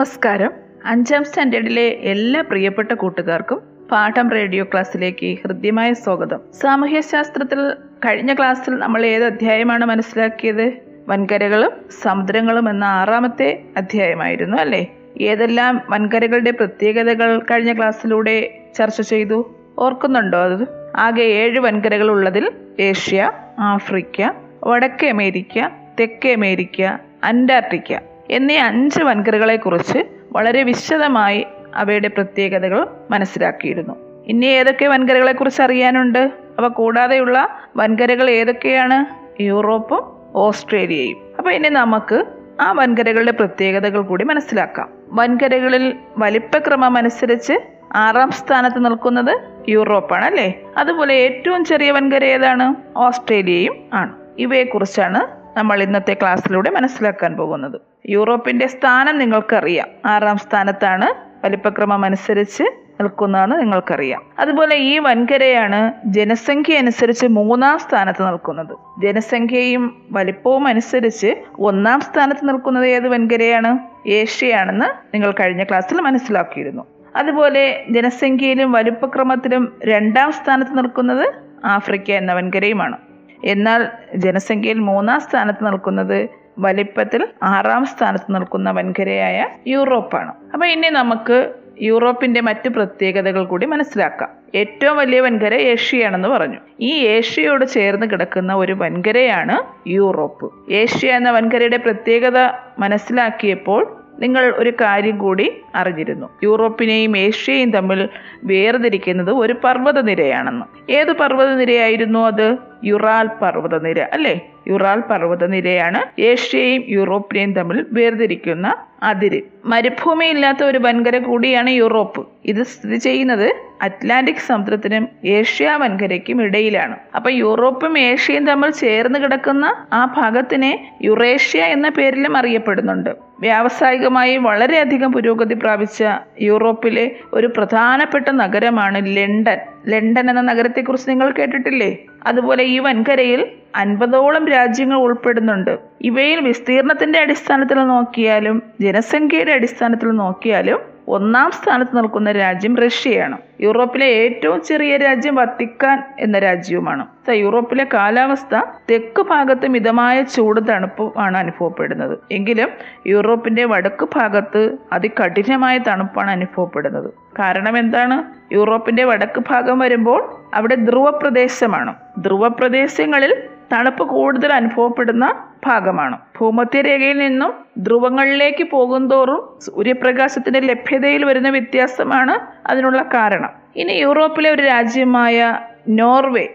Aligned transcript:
നമസ്കാരം. 0.00 0.50
അഞ്ചാം 0.84 1.24
സ്റ്റാൻഡേർഡിലെ 1.24 1.82
എല്ലാ 1.82 2.40
പ്രിയപ്പെട്ട 2.40 2.92
കൂട്ടുകാർക്കും 2.92 3.62
പാഠം 3.90 4.30
റേഡിയോ 4.30 4.64
ക്ലാസ്സിലേക്ക് 4.64 5.38
ഹൃദ്യമായ 5.44 5.92
സ്വാഗതം. 5.92 6.40
സാമൂഹ്യശാസ്ത്രത്തിൽ 6.60 7.74
കഴിഞ്ഞ 8.04 8.34
ക്ലാസ്സിൽ 8.34 8.74
നമ്മൾ 8.74 9.06
ഏത് 9.06 9.24
അധ്യായമാണ് 9.24 9.84
മനസ്സിലാക്കിയത്? 9.84 10.72
വൻകരകളും 11.08 11.70
സമുദ്രങ്ങളും 12.02 12.70
എന്ന 12.70 12.84
ആറാമത്തെ 12.84 13.62
അധ്യായമായിരുന്നു 13.76 14.56
അല്ലേ? 14.56 14.86
ഏതെല്ലാം 15.20 15.82
വൻകരകളുടെ 15.90 16.50
പ്രത്യേകതകൾ 16.50 17.38
കഴിഞ്ഞ 17.38 17.72
ക്ലാസ്സിലൂടെ 17.72 18.58
ചർച്ച 18.78 19.00
ചെയ്തു? 19.00 19.54
ഓർക്കുന്നുണ്ടോ 19.78 20.38
അത്? 20.38 20.68
ആകെ 20.96 21.22
ഏഴ് 21.22 21.60
വൻകരകൾ 21.60 22.10
ഉള്ളതിൽ 22.10 22.52
ഏഷ്യ 22.80 23.32
ആഫ്രിക്ക 23.58 24.30
വടക്കേ 24.64 25.10
അമേരിക്ക 25.10 25.68
തെക്കേ 26.00 26.32
അമേരിക്ക 26.32 26.82
അന്റാർട്ടിക്ക 27.24 28.09
എന്നീ 28.30 28.56
അഞ്ച് 28.56 29.02
വൻകരകളെ 29.02 29.56
കുറിച്ച് 29.56 29.98
വളരെ 30.32 30.62
വിശദമായി 30.62 31.46
അവയുടെ 31.74 32.08
പ്രത്യേകതകൾ 32.08 32.86
മനസ്സിലാക്കിയിരുന്നു. 33.10 33.94
ഇനി 34.26 34.46
ഏതൊക്കെ 34.46 34.86
വൻകരകളെ 34.86 35.32
കുറിച്ച് 35.32 35.62
അറിയാനുണ്ട്? 35.62 36.32
അവ 36.58 36.68
കൂടാതെയുള്ള 36.68 37.48
വൻകരകൾ 37.76 38.30
ഏതൊക്കെയാണ്? 38.30 39.30
യൂറോപ്പും 39.42 40.02
ഓസ്ട്രേലിയയും. 40.34 41.16
അപ്പോൾ 41.38 41.50
ഇനി 41.50 41.68
നമുക്ക് 41.68 42.24
ആ 42.60 42.72
വൻകരകളുടെ 42.72 43.30
പ്രത്യേകതകൾ 43.30 44.00
കൂടി 44.00 44.24
മനസ്സിലാക്കാം. 44.24 44.88
വൻകരകളിൽ 45.12 45.96
വലിപ്പക്രമം 46.18 46.96
അനുസരിച്ച് 46.96 47.52
ആറാം 47.96 48.30
സ്ഥാനത്ത് 48.30 48.84
നിൽക്കുന്നത് 48.84 49.40
യൂറോപ്പാണ് 49.68 50.24
അല്ലേ 50.24 50.60
അതുപോലെ 50.76 51.14
ഏറ്റവും 51.14 51.64
ചെറിയ 51.64 51.90
വൻകര 51.90 52.24
ഏതാണ്? 52.24 52.74
ഓസ്ട്രേലിയയും 52.96 53.90
ആണ്. 53.92 54.14
ഇവയെക്കുറിച്ചാണ് 54.38 55.26
നമ്മൾ 55.58 55.82
ഇന്നത്തെ 55.82 56.14
ക്ലാസ്സിലൂടെ 56.14 56.70
മനസ്സിലാക്കാൻ 56.70 57.36
പോകുന്നത്. 57.36 57.89
യൂറോപ്പിന്റെ 58.08 58.66
സ്ഥാനം 58.66 59.18
നിങ്ങൾക്കറിയാം. 59.18 59.88
ആറാം 60.06 60.38
സ്ഥാനത്താണ് 60.38 61.30
വലിപ്പക്രമം 61.44 62.04
അനുസരിച്ച് 62.04 62.62
നിൽക്കുന്നതാണ് 63.00 63.60
നിങ്ങൾക്കറിയാം. 63.60 64.22
അതുപോലെ 64.38 64.76
ഈ 64.76 64.98
വൻകരയാണ് 64.98 65.92
ജനസംഖ്യ 66.06 66.78
അനുസരിച്ച് 66.78 67.26
മൂന്നാം 67.26 67.78
സ്ഥാനത്ത് 67.78 68.26
നിൽക്കുന്നത്. 68.26 69.02
ജനസംഖ്യയും 69.02 70.02
വലിപ്പവും 70.12 70.68
അനുസരിച്ച് 70.68 71.34
ഒന്നാം 71.58 72.00
സ്ഥാനത്ത് 72.00 72.48
നിൽക്കുന്നത് 72.48 72.86
ഏത് 72.86 73.08
വൻകരയാണ്? 73.08 73.78
ഏഷ്യയാണെന്ന് 74.08 74.86
നിങ്ങൾ 75.14 75.30
കഴിഞ്ഞ 75.30 75.64
ക്ലാസ്സിൽ 75.64 76.00
മനസ്സിലാക്കിയിരുന്നു. 76.00 76.86
അതുപോലെ 77.16 77.84
ജനസംഖ്യയിലും 77.90 78.72
വലുപ്പക്രമത്തിലും 78.72 79.78
രണ്ടാം 79.84 80.32
സ്ഥാനത്ത് 80.32 80.78
നിൽക്കുന്നത് 80.78 81.32
ആഫ്രിക്ക 81.64 82.10
എന്ന 82.10 82.32
വൻകരയുമാണ്. 82.32 82.98
എന്നാൽ 83.44 83.88
ജനസംഖ്യയിൽ 84.16 84.78
മൂന്നാം 84.78 85.20
സ്ഥാനത്ത് 85.20 85.66
നിൽക്കുന്നത് 85.66 86.28
വലിപ്പത്തിൽ 86.60 87.28
ആറാം 87.42 87.84
സ്ഥാനത്ത് 87.84 88.34
നിൽക്കുന്ന 88.34 88.70
വൻകരയായ 88.70 89.46
യൂറോപ്പാണ്. 89.66 90.32
അപ്പൊ 90.52 90.66
ഇനി 90.66 90.88
നമുക്ക് 90.88 91.54
യൂറോപ്പിന്റെ 91.82 92.40
മറ്റ് 92.40 92.68
പ്രത്യേകതകൾ 92.68 93.44
കൂടി 93.44 93.66
മനസ്സിലാക്കാം. 93.66 94.28
ഏറ്റവും 94.54 94.96
വലിയ 94.96 95.20
വൻകര 95.20 95.54
ഏഷ്യയാണെന്ന് 95.54 96.28
പറഞ്ഞു. 96.28 96.58
ഈ 96.80 97.06
ഏഷ്യയോട് 97.06 97.64
ചേർന്ന് 97.64 98.06
കിടക്കുന്ന 98.06 98.54
ഒരു 98.54 98.72
വൻകരയാണ് 98.72 99.88
യൂറോപ്പ്. 99.88 100.72
ഏഷ്യ 100.72 101.10
എന്ന 101.10 101.30
വൻകരയുടെ 101.30 101.76
പ്രത്യേകത 101.76 102.38
മനസ്സിലാക്കിയപ്പോൾ 102.78 103.99
നിങ്ങൾ 104.18 104.54
ഒരു 104.56 104.72
കാര്യം 104.80 105.18
കൂടി 105.18 105.52
അറിഞ്ഞിരുന്നു. 105.74 106.30
യൂറോപ്പിനെയും 106.42 107.16
ഏഷ്യയും 107.16 107.70
തമ്മിൽ 107.70 108.08
വേർതിരിക്കുന്നത് 108.44 109.30
ഒരു 109.30 109.52
പർവതനിരയാണെന്ന്. 109.64 110.92
ഏത് 110.92 111.12
പർവതനിരയായിരുന്നു 111.12 112.26
അത്? 112.26 112.56
യുറാൽ 112.84 113.26
പർവതനിര 113.26 114.00
അല്ലേ? 114.00 114.50
യുറാൽ 114.68 115.00
പർവതനിരയാണ് 115.00 116.20
ഏഷ്യയും 116.20 116.84
യൂറോപ്പിനെയും 116.88 117.52
തമ്മിൽ 117.52 117.86
വേർതിരിക്കുന്ന 117.92 118.76
അതിര്. 119.02 119.40
മരുഭൂമി 119.64 120.24
ഇല്ലാത്ത 120.24 120.64
ഒരു 120.64 120.78
വൻകര 120.78 121.18
കൂടിയാണ് 121.18 121.70
യൂറോപ്പ്. 121.70 122.28
ഇത് 122.44 122.62
സ്ഥിതി 122.62 122.96
ചെയ്യുന്നത് 122.96 123.54
അറ്റ്ലാന്റിക് 123.82 124.36
സമുദ്രത്തിനും 124.36 125.08
ഏഷ്യ 125.24 125.78
വൻകരയ്ക്കും 125.80 126.42
ഇടയിലാണ്. 126.42 126.96
അപ്പൊ 127.16 127.30
യൂറോപ്പും 127.30 127.98
ഏഷ്യയും 127.98 128.46
തമ്മിൽ 128.46 128.70
ചേർന്ന് 128.70 129.18
കിടക്കുന്ന 129.18 129.86
ആ 129.92 130.14
ഭാഗത്തിനെ 130.16 130.92
യുറേഷ്യ 131.02 131.62
എന്ന 131.62 131.88
പേരിലും 131.88 132.36
അറിയപ്പെടുന്നുണ്ട്. 132.36 133.29
വ്യാവസായികമായി 133.40 134.36
വളരെയധികം 134.36 135.12
പുരോഗതി 135.12 135.54
പ്രാപിച്ച 135.54 136.04
യൂറോപ്പിലെ 136.40 137.16
ഒരു 137.32 137.46
പ്രധാനപ്പെട്ട 137.46 138.28
നഗരമാണ് 138.30 139.16
ലണ്ടൻ. 139.16 139.58
ലണ്ടൻ 139.88 140.30
എന്ന 140.30 140.40
നഗരത്തെക്കുറിച്ച് 140.40 141.10
നിങ്ങൾ 141.10 141.30
കേട്ടിട്ടില്ലേ? 141.30 141.98
അതുപോലെ 142.26 142.64
ഈ 142.64 142.78
വൻകരയിൽ 142.78 143.46
അൻപതോളം 143.76 144.48
രാജ്യങ്ങൾ 144.48 144.96
ഉൾപ്പെടുന്നുണ്ട്. 144.96 145.78
ഇവയിൽ 146.00 146.40
വിസ്തീർണത്തിന്റെ 146.40 147.18
അടിസ്ഥാനത്തിൽ 147.18 147.74
നോക്കിയാലും 147.74 148.62
ജനസംഖ്യയുടെ 148.80 149.52
അടിസ്ഥാനത്തിൽ 149.52 150.08
നോക്കിയാലും 150.08 150.89
ഒന്നാം 151.08 151.50
സ്ഥാനത്ത് 151.50 151.96
നിൽക്കുന്ന 151.96 152.32
രാജ്യം 152.32 152.76
റഷ്യയാണ്. 152.76 153.38
യൂറോപ്പിലെ 153.60 154.06
ഏറ്റവും 154.06 154.62
ചെറിയ 154.62 154.96
രാജ്യം 154.96 155.34
വത്തിക്കാൻ 155.34 156.02
എന്ന 156.18 156.38
രാജ്യവുമാണ്. 156.38 157.06
യൂറോപ്പിലെ 157.30 157.86
കാലാവസ്ഥ 157.94 158.60
തെക്ക് 158.90 159.22
ഭാഗത്ത് 159.22 159.68
മിതമായ 159.68 160.22
ചൂട് 160.22 160.60
തണുപ്പുമാണ് 160.68 161.36
അനുഭവപ്പെടുന്നത്. 161.36 162.18
എങ്കിലും 162.32 162.68
യൂറോപ്പിന്റെ 163.06 163.64
വടക്ക് 163.64 164.08
ഭാഗത്ത് 164.14 164.76
അതികഠിനമായ 164.92 165.78
തണുപ്പാണ് 165.78 166.30
അനുഭവപ്പെടുന്നത്. 166.30 167.10
കാരണം 167.38 167.78
എന്താണ്? 167.78 168.24
യൂറോപ്പിന്റെ 168.54 169.04
വടക്ക് 169.04 169.42
ഭാഗം 169.50 169.78
വരുമ്പോൾ 169.78 170.34
അവിടെ 170.54 170.74
ധ്രുവപ്രദേശമാണ്. 170.74 171.94
ധ്രുവപ്രദേശങ്ങളിൽ 172.18 173.34
തണുപ്പ് 173.72 174.04
കൂടുതൽ 174.08 174.52
അനുഭവപ്പെടുന്ന 174.52 175.44
ഭാഗമാണ്. 175.66 176.18
ഭൂമധ്യരേഖയിൽ 176.40 177.18
നിന്നും 177.18 177.52
ധ്രുവങ്ങളിലേക്ക് 177.78 178.64
പോകുന്തോറും 178.64 179.58
സൂര്യപ്രകാശത്തിന്റെ 179.60 180.60
ലഭ്യതയിൽ 180.60 181.24
വരുന്ന 181.24 181.48
വ്യത്യാസമാണ് 181.48 182.34
അതിനുള്ള 182.70 183.02
കാരണം. 183.02 183.50
ഇനി 183.76 183.92
യൂറോപ്പിലെ 183.92 184.50
ഒരു 184.50 184.62
രാജ്യമായ 184.62 185.58
നോർവേ 185.88 186.48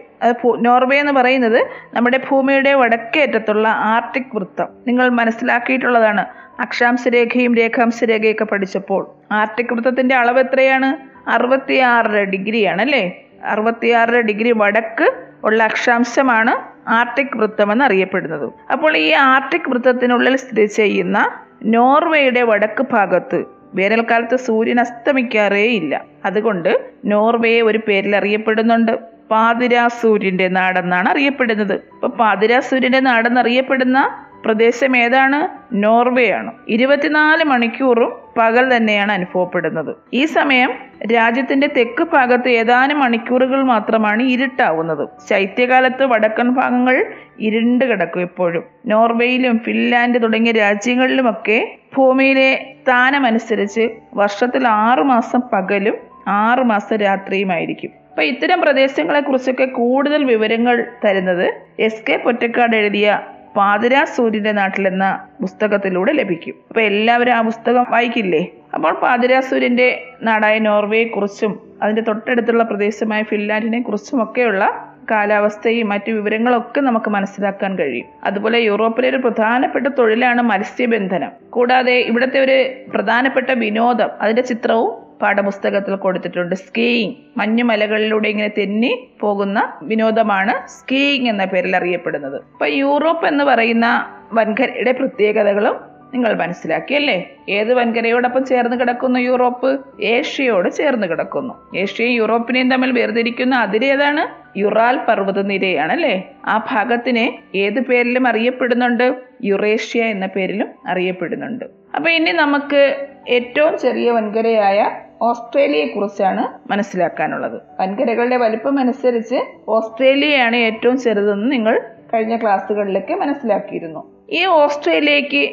നോർവേ 0.60 0.96
എന്ന് 0.96 1.12
പറയുന്നത് 1.12 1.66
നമ്മുടെ 1.94 2.20
ഭൂമിയുടെ 2.30 2.74
വടക്കേ 2.74 3.22
അറ്റത്തുള്ള 3.22 3.68
ആർട്ടിക് 3.68 4.30
വൃത്തം. 4.34 4.68
നിങ്ങൾ 4.86 5.08
മനസ്സിലാക്കിയിട്ടുള്ളതാണ് 5.08 6.26
അക്ഷാംശരേഖയും 6.60 7.54
രേഖാംശരേഖയൊക്കെ 7.54 8.44
പഠിച്ചപ്പോൾ. 8.44 9.02
ആർട്ടിക് 9.32 9.72
വൃത്തത്തിന്റെ 9.72 10.14
അളവ് 10.14 10.38
എത്രയാണ്? 10.38 10.88
അറുപത്തിയാറര 11.30 12.22
ഡിഗ്രിയാണ് 12.24 12.82
അല്ലേ? 12.82 13.22
അറുപത്തിയാറര 13.44 14.20
ഡിഗ്രി 14.20 14.52
വടക്ക് 14.52 15.08
ഉള്ള 15.44 15.62
അക്ഷാംശമാണ് 15.62 16.75
ആർട്ടിക് 16.88 17.36
വൃത്തം 17.36 17.72
എന്നറിയപ്പെടുന്നത് 17.72 18.52
അപ്പോൾ 18.72 18.96
ഈ 18.96 19.12
ആർട്ടിക് 19.12 19.68
വൃത്തത്തിനുള്ളിൽ 19.70 20.36
സ്ഥിതി 20.36 20.66
ചെയ്യുന്ന 20.66 21.18
നോർവേയുടെ 21.64 22.42
വടക്ക് 22.42 22.82
ഭാഗത്ത് 22.92 23.44
വേനൽക്കാലത്ത് 23.74 24.36
സൂര്യൻ 24.36 24.80
അസ്തമിക്കാറേ 24.80 25.66
ഇല്ല 25.72 26.04
അതുകൊണ്ട് 26.24 26.80
നോർവേ 27.04 27.60
ഒരു 27.60 27.78
പേരിൽ 27.78 28.16
അറിയപ്പെടുന്നുണ്ട് 28.16 29.15
പാതിരാസൂര്യന്റെ 29.30 30.48
നാടെന്നാണ് 30.48 31.08
അറിയപ്പെടുന്നത്. 31.08 31.72
ഇപ്പൊ 31.72 32.08
പാതിരാസൂര്യന്റെ 32.08 33.00
നാടെന്നറിയപ്പെടുന്ന 33.00 34.26
പ്രദേശം 34.44 34.96
ഏതാണ്? 34.96 35.74
നോർവേ 35.74 36.30
ആണ് 36.30 36.52
ഇരുപത്തിനാല് 36.68 37.44
മണിക്കൂറും 37.44 38.12
പകൽ 38.38 38.76
തന്നെയാണ് 38.76 39.12
അനുഭവപ്പെടുന്നത്. 39.12 39.96
ഈ 40.12 40.24
സമയം 40.24 40.72
രാജ്യത്തിന്റെ 41.14 41.66
തെക്ക് 41.66 42.04
ഭാഗത്ത് 42.04 42.48
ഏതാനും 42.48 43.00
മണിക്കൂറുകൾ 43.00 43.62
മാത്രമാണ് 43.62 44.22
ഇരുട്ടാവുന്നത്. 44.22 45.08
ശൈത്യകാലത്ത് 45.30 46.04
വടക്കൻ 46.04 46.48
ഭാഗങ്ങൾ 46.48 47.06
ഇരുണ്ട് 47.40 47.84
കിടക്കും 47.84 48.20
എപ്പോഴും. 48.20 48.64
നോർവേയിലും 48.86 49.58
ഫിൻലാൻഡ് 49.58 50.22
തുടങ്ങിയ 50.22 50.52
രാജ്യങ്ങളിലുമൊക്കെ 50.52 51.76
ഭൂമിയിലെ 51.96 52.74
സ്ഥാനമനുസരിച്ച് 52.82 53.88
വർഷത്തിൽ 54.14 54.68
ആറു 54.68 55.02
മാസം 55.02 55.40
പകലും 55.52 55.94
ആറു 56.28 56.62
മാസം 56.62 56.96
രാത്രിയുമായിരിക്കും. 56.96 58.05
അപ്പൊ 58.16 58.24
ഇത്തരം 58.24 58.60
പ്രദേശങ്ങളെ 58.60 59.20
കുറിച്ചൊക്കെ 59.20 59.64
കൂടുതൽ 59.64 60.24
വിവരങ്ങൾ 60.24 60.84
തരുന്നത് 61.04 61.52
എസ് 61.80 62.04
കെ 62.08 62.16
പൊറ്റക്കാട് 62.16 62.76
എഴുതിയ 62.76 63.20
പാതിരാ 63.56 64.04
സൂര്യന്റെ 64.04 64.52
നാട്ടിലെന്ന 64.52 65.26
പുസ്തകത്തിലൂടെ 65.40 66.12
ലഭിക്കും. 66.12 66.54
അപ്പൊ 66.68 66.80
എല്ലാവരും 66.80 67.32
ആ 67.32 67.40
പുസ്തകം 67.40 67.86
വായിക്കില്ലേ? 67.90 68.52
അപ്പോൾ 68.74 68.92
പാതിരാ 68.92 69.40
സൂര്യന്റെ 69.40 70.02
നാടായ 70.22 70.58
നോർവേയെ 70.58 71.04
കുറിച്ചും 71.04 71.60
അതിന്റെ 71.82 72.02
തൊട്ടടുത്തുള്ള 72.02 72.62
പ്രദേശമായ 72.62 73.22
ഫിൻലാൻഡിനെ 73.22 73.82
കുറിച്ചും 73.82 74.22
ഒക്കെയുള്ള 74.22 74.92
കാലാവസ്ഥയും 75.10 75.88
മറ്റു 75.88 76.10
വിവരങ്ങളൊക്കെ 76.10 76.80
നമുക്ക് 76.80 77.10
മനസ്സിലാക്കാൻ 77.10 77.78
കഴിയും. 77.78 78.06
അതുപോലെ 78.24 78.58
യൂറോപ്പിലെ 78.58 79.08
ഒരു 79.08 79.16
പ്രധാനപ്പെട്ട 79.16 79.86
തൊഴിലാണ് 79.86 80.42
മത്സ്യബന്ധനം. 80.42 81.32
കൂടാതെ 81.50 81.92
ഇവിടുത്തെ 81.92 82.40
ഒരു 82.40 82.56
പ്രധാനപ്പെട്ട 82.94 83.50
വിനോദം 83.50 84.10
അതിന്റെ 84.20 84.42
ചിത്രവും 84.42 85.05
പാഠപുസ്തകത്തിൽ 85.22 85.94
കൊടുത്തിട്ടുണ്ട്. 85.94 86.54
സ്കീയിങ് 86.54 87.14
മഞ്ഞുമലകളിലൂടെ 87.38 88.28
ഇങ്ങനെ 88.28 88.48
തെന്നി 88.58 89.08
പോകുന്ന 89.20 89.72
വിനോദമാണ് 89.82 90.68
സ്കീയിങ് 90.68 91.28
എന്ന 91.28 91.44
പേരിൽ 91.44 91.76
അറിയപ്പെടുന്നത്. 91.76 92.36
ഇപ്പൊ 92.36 92.66
യൂറോപ്പ് 92.66 93.26
എന്ന് 93.26 93.44
പറയുന്ന 93.44 93.86
വൻകരയുടെ 94.32 94.92
പ്രത്യേകതകളും 94.92 95.96
നിങ്ങൾ 96.14 96.34
മനസ്സിലാക്കി 96.34 96.94
അല്ലേ? 96.94 97.30
ഏത് 97.48 97.74
വൻകരയോടൊപ്പം 97.74 98.44
ചേർന്ന് 98.44 98.80
കിടക്കുന്നു 98.80 99.18
യൂറോപ്പ് 99.18 99.80
ഏഷ്യയോട് 100.02 100.70
ചേർന്ന് 100.70 101.06
കിടക്കുന്നു. 101.06 101.54
ഏഷ്യയും 101.76 102.12
യൂറോപ്പിനെയും 102.12 102.70
തമ്മിൽ 102.70 102.90
വേർതിരിക്കുന്ന 102.92 103.54
അതിരേതാണ് 103.54 104.22
യുറാൽ 104.58 104.96
പർവതനിരയാണ് 105.08 105.92
അല്ലേ? 105.92 106.30
ആ 106.44 106.66
ഭാഗത്തിനെ 106.70 107.38
ഏത് 107.54 107.80
പേരിലും 107.80 108.28
അറിയപ്പെടുന്നുണ്ട്? 108.28 109.14
യുറേഷ്യ 109.44 110.02
എന്ന 110.02 110.26
പേരിലും 110.26 110.68
അറിയപ്പെടുന്നുണ്ട്. 110.86 111.64
അപ്പൊ 111.94 112.10
ഇനി 112.10 112.32
നമുക്ക് 112.32 113.08
ഏറ്റവും 113.28 113.78
ചെറിയ 113.78 114.10
വൻകരയായ 114.10 115.05
ഓസ്ട്രേലിയയെ 115.22 115.86
കുറിച്ചാണ് 115.86 116.72
മനസ്സിലാക്കാനുള്ളത്. 116.72 117.60
വൻകരകളുടെ 117.80 118.36
വലിപ്പം 118.36 118.78
അനുസരിച്ച് 118.78 119.40
ഓസ്ട്രേലിയയാണ് 119.68 120.56
ഏറ്റവും 120.56 120.98
ചെറുതെന്ന് 120.98 121.52
നിങ്ങൾ 121.52 121.80
കഴിഞ്ഞ 122.14 122.36
ക്ലാസ്സുകളിലൊക്കെ 122.36 123.14
മനസ്സിലാക്കിയിരുന്നു. 123.14 124.12
ഈ 124.30 124.46
ഓസ്ട്രേലിയക്ക് 124.46 125.50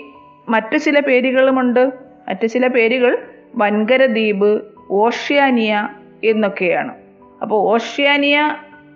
മറ്റു 0.49 0.77
ചില 0.77 0.99
പേരുകളുമുണ്ട്. 0.99 1.85
മറ്റു 2.29 2.45
ചില 2.45 2.67
പേരുകൾ 2.67 3.17
വൻകര 3.55 4.05
ദ്വീപ് 4.05 4.61
ഓഷ്യാനിയ 4.91 5.89
എന്നൊക്കെയാണ്. 6.23 6.95
അപ്പോൾ 7.41 7.55
ഓഷ്യാനിയ 7.55 8.55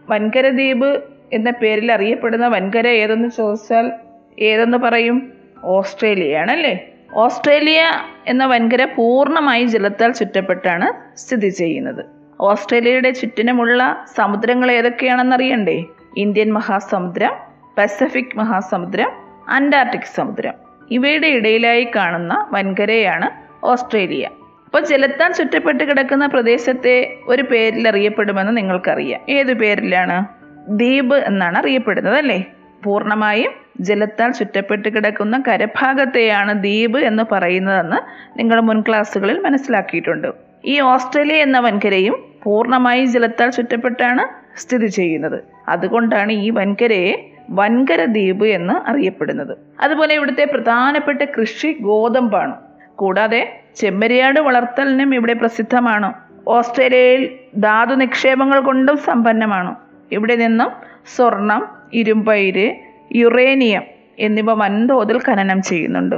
വൻകര 0.10 0.50
ദ്വീപ് 0.50 1.04
എന്ന 1.34 1.52
പേരിൽ 1.52 1.92
അറിയപ്പെടുന്ന 1.92 2.48
വൻകര 2.48 2.88
ഏതെന്ന് 2.88 3.30
ചോദിച്ചാൽ 3.30 3.92
ഏതെന്ന് 4.40 4.78
പറയും? 4.78 5.34
ഓസ്ട്രേലിയയാണല്ലേ? 5.64 6.88
ഓസ്ട്രേലിയ 7.13 7.92
എന്ന 8.27 8.45
വൻകര 8.45 8.83
പൂർണമായി 8.83 9.65
ജലത്താൽ 9.65 10.12
ചുറ്റപ്പെട്ടാണ് 10.12 11.18
സ്ഥിതി 11.18 11.50
ചെയ്യുന്നത്. 11.50 12.06
ഓസ്ട്രേലിയയുടെ 12.42 13.09
ചുറ്റിനുമുള്ള 13.09 14.06
സമുദ്രങ്ങൾ 14.15 14.71
ഏതൊക്കെയാണെന്നറിയണ്ടേ? 14.71 15.86
ഇന്ത്യൻ 16.18 16.54
മഹാസമുദ്രം 16.54 17.36
പസഫിക് 17.77 18.38
മഹാസമുദ്രം 18.38 19.12
അന്റാർട്ടിക് 19.50 20.15
സമുദ്രം. 20.15 20.54
ഇവയുടെ 20.92 21.27
ഇടയിലായി 21.27 21.88
കാണുന്ന 21.95 22.48
വൻകരയാണ് 22.51 23.30
ഓസ്ട്രേലിയ. 23.65 24.30
അപ്പോൾ 24.65 24.86
ജലത്താൽ 24.86 25.31
ചുറ്റപ്പെട്ട് 25.31 25.83
കിടക്കുന്ന 25.83 26.25
പ്രദേശത്തെ 26.25 27.18
ഒരു 27.25 27.42
പേരിൽ 27.42 27.88
അറിയപ്പെടുമെന്ന് 27.88 28.57
നിങ്ങൾക്കറിയാം. 28.57 29.21
ഏതു 29.30 29.54
പേരിലാണ്? 29.54 30.25
ദ്വീപ് 30.69 31.15
എന്നാണ് 31.15 31.57
അറിയപ്പെടുന്നത് 31.57 32.18
അല്ലേ? 32.18 32.45
പൂർണമായും 32.83 33.67
ജലത്താൽ 33.81 34.31
ചുറ്റപ്പെട്ട് 34.31 34.89
കിടക്കുന്ന 34.89 35.44
കരഭാഗത്തെയാണ് 35.47 36.53
ദ്വീപ് 36.53 36.97
എന്ന് 36.97 37.24
പറയുന്നതെന്ന് 37.31 37.97
നിങ്ങൾ 38.39 38.62
മുൻ 38.62 38.81
ക്ലാസ്സുകളിൽ 38.81 39.39
മനസ്സിലാക്കിയിട്ടുണ്ട്. 39.39 40.27
ഈ 40.65 40.79
ഓസ്ട്രേലിയ 40.79 41.35
എന്ന 41.35 41.59
വൻകരയും 41.59 42.24
പൂർണമായി 42.44 43.06
ജലത്താൽ 43.06 43.50
ചുറ്റപ്പെട്ടാണ് 43.50 44.24
സ്ഥിതി 44.59 44.85
ചെയ്യുന്നത്. 44.85 45.44
അതുകൊണ്ടാണ് 45.69 46.31
ഈ 46.31 46.50
വൻകരയെ 46.50 47.29
വൻകര 47.50 48.06
ദ്വീപ് 48.06 48.45
എന്ന് 48.45 48.89
അറിയപ്പെടുന്നത്. 48.89 49.57
അതുപോലെ 49.80 50.15
ഇവിടുത്തെ 50.15 50.45
പ്രധാനപ്പെട്ട 50.45 51.21
കൃഷി 51.21 51.77
ഗോതമ്പാണ്. 51.81 52.56
കൂടാതെ 52.95 53.62
ചെമ്മരിയാട് 53.75 54.39
വളർത്തലിനും 54.39 55.15
ഇവിടെ 55.15 55.33
പ്രസിദ്ധമാണ്. 55.33 56.13
ഓസ്ട്രേലിയയിൽ 56.47 57.30
ധാതു 57.59 57.95
നിക്ഷേപങ്ങൾ 57.95 58.59
കൊണ്ടും 58.59 58.97
സമ്പന്നമാണ്. 58.97 59.75
ഇവിടെ 60.12 60.35
നിന്നും 60.35 60.71
സ്വർണം 61.15 61.68
ഇരുമ്പയിര് 61.94 62.87
യുറേനിയം 63.15 63.83
എന്നിവ 64.19 64.54
വൻതോതിൽ 64.54 65.19
ഖനനം 65.27 65.62
ചെയ്യുന്നുണ്ട്. 65.62 66.15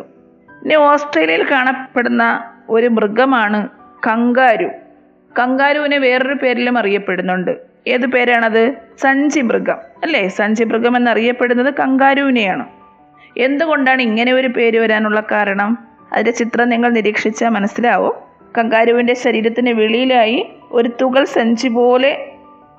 ഇനി 0.63 0.75
ഓസ്ട്രേലിയയിൽ 0.75 1.51
കാണപ്പെടുന്ന 1.51 2.51
ഒരു 2.69 2.87
മൃഗമാണ് 2.87 3.69
കങ്കാരു. 4.07 4.69
കങ്കാരുവിനെ 5.39 5.97
വേറൊരു 5.97 6.33
പേരിലും 6.33 6.77
അറിയപ്പെടുന്നുണ്ട്. 6.77 7.57
ഏത് 7.87 8.05
പേരാണത്? 8.05 8.73
സഞ്ചി 8.99 9.39
മൃഗം. 9.39 9.77
അല്ലേ? 10.03 10.27
സഞ്ചി 10.27 10.63
മൃഗം 10.63 10.97
എന്നറിയപ്പെടുന്നത് 10.97 11.73
കങ്കാരുവിനെയാണ്. 11.73 12.65
എന്തുകൊണ്ടാണ് 13.37 14.01
ഇങ്ങനെ 14.01 14.33
ഒരു 14.33 14.47
പേര് 14.47 14.79
വരാനുള്ള 14.79 15.23
കാരണം? 15.31 15.77
അതിന്റെ 16.13 16.31
ചിത്രം 16.31 16.69
നിങ്ങൾ 16.69 16.89
നിരീക്ഷിച്ചാൽ 16.89 17.49
മനസ്സിലാവും. 17.49 18.13
കങ്കാരുവിന്റെ 18.57 19.13
ശരീരത്തിന് 19.13 19.69
വെളിയിലായി 19.69 20.49
ഒരു 20.71 20.89
തുകൽ 21.01 21.25
സഞ്ചി 21.25 21.67
പോലെ 21.67 22.31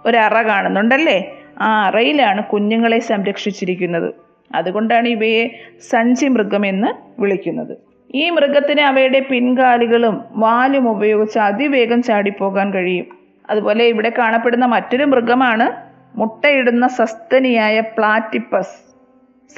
ഒരറ 0.06 0.42
കാണുന്നുണ്ടല്ലേ? 0.42 1.39
ആ 1.60 1.84
അറയിലാണ് 1.86 2.44
കുഞ്ഞുങ്ങളെ 2.44 2.98
സംരക്ഷിച്ചിരിക്കുന്നത്. 2.98 4.14
അതുകൊണ്ടാണ് 4.54 5.08
ഇവയെ 5.08 5.48
സഞ്ചി 5.90 6.26
മൃഗം 6.26 6.66
എന്ന് 6.66 7.20
വിളിക്കുന്നത്. 7.20 7.78
ഈ 8.14 8.30
മൃഗത്തിന് 8.30 8.80
അവയുടെ 8.80 9.26
പിൻകാലുകളും 9.30 10.24
വാലും 10.32 10.90
ഉപയോഗിച്ച് 10.90 11.38
അതിവേഗം 11.38 12.02
ചാടിപ്പോകാൻ 12.02 12.72
കഴിയും. 12.72 13.06
അതുപോലെ 13.50 13.84
ഇവിടെ 13.84 14.12
കാണപ്പെടുന്ന 14.18 14.64
മറ്റൊരു 14.64 15.04
മൃഗമാണ് 15.04 15.90
മുട്ടയിടുന്ന 16.18 16.86
സസ്തനിയായ 16.88 17.80
പ്ലാറ്റിപ്പസ്. 17.80 18.90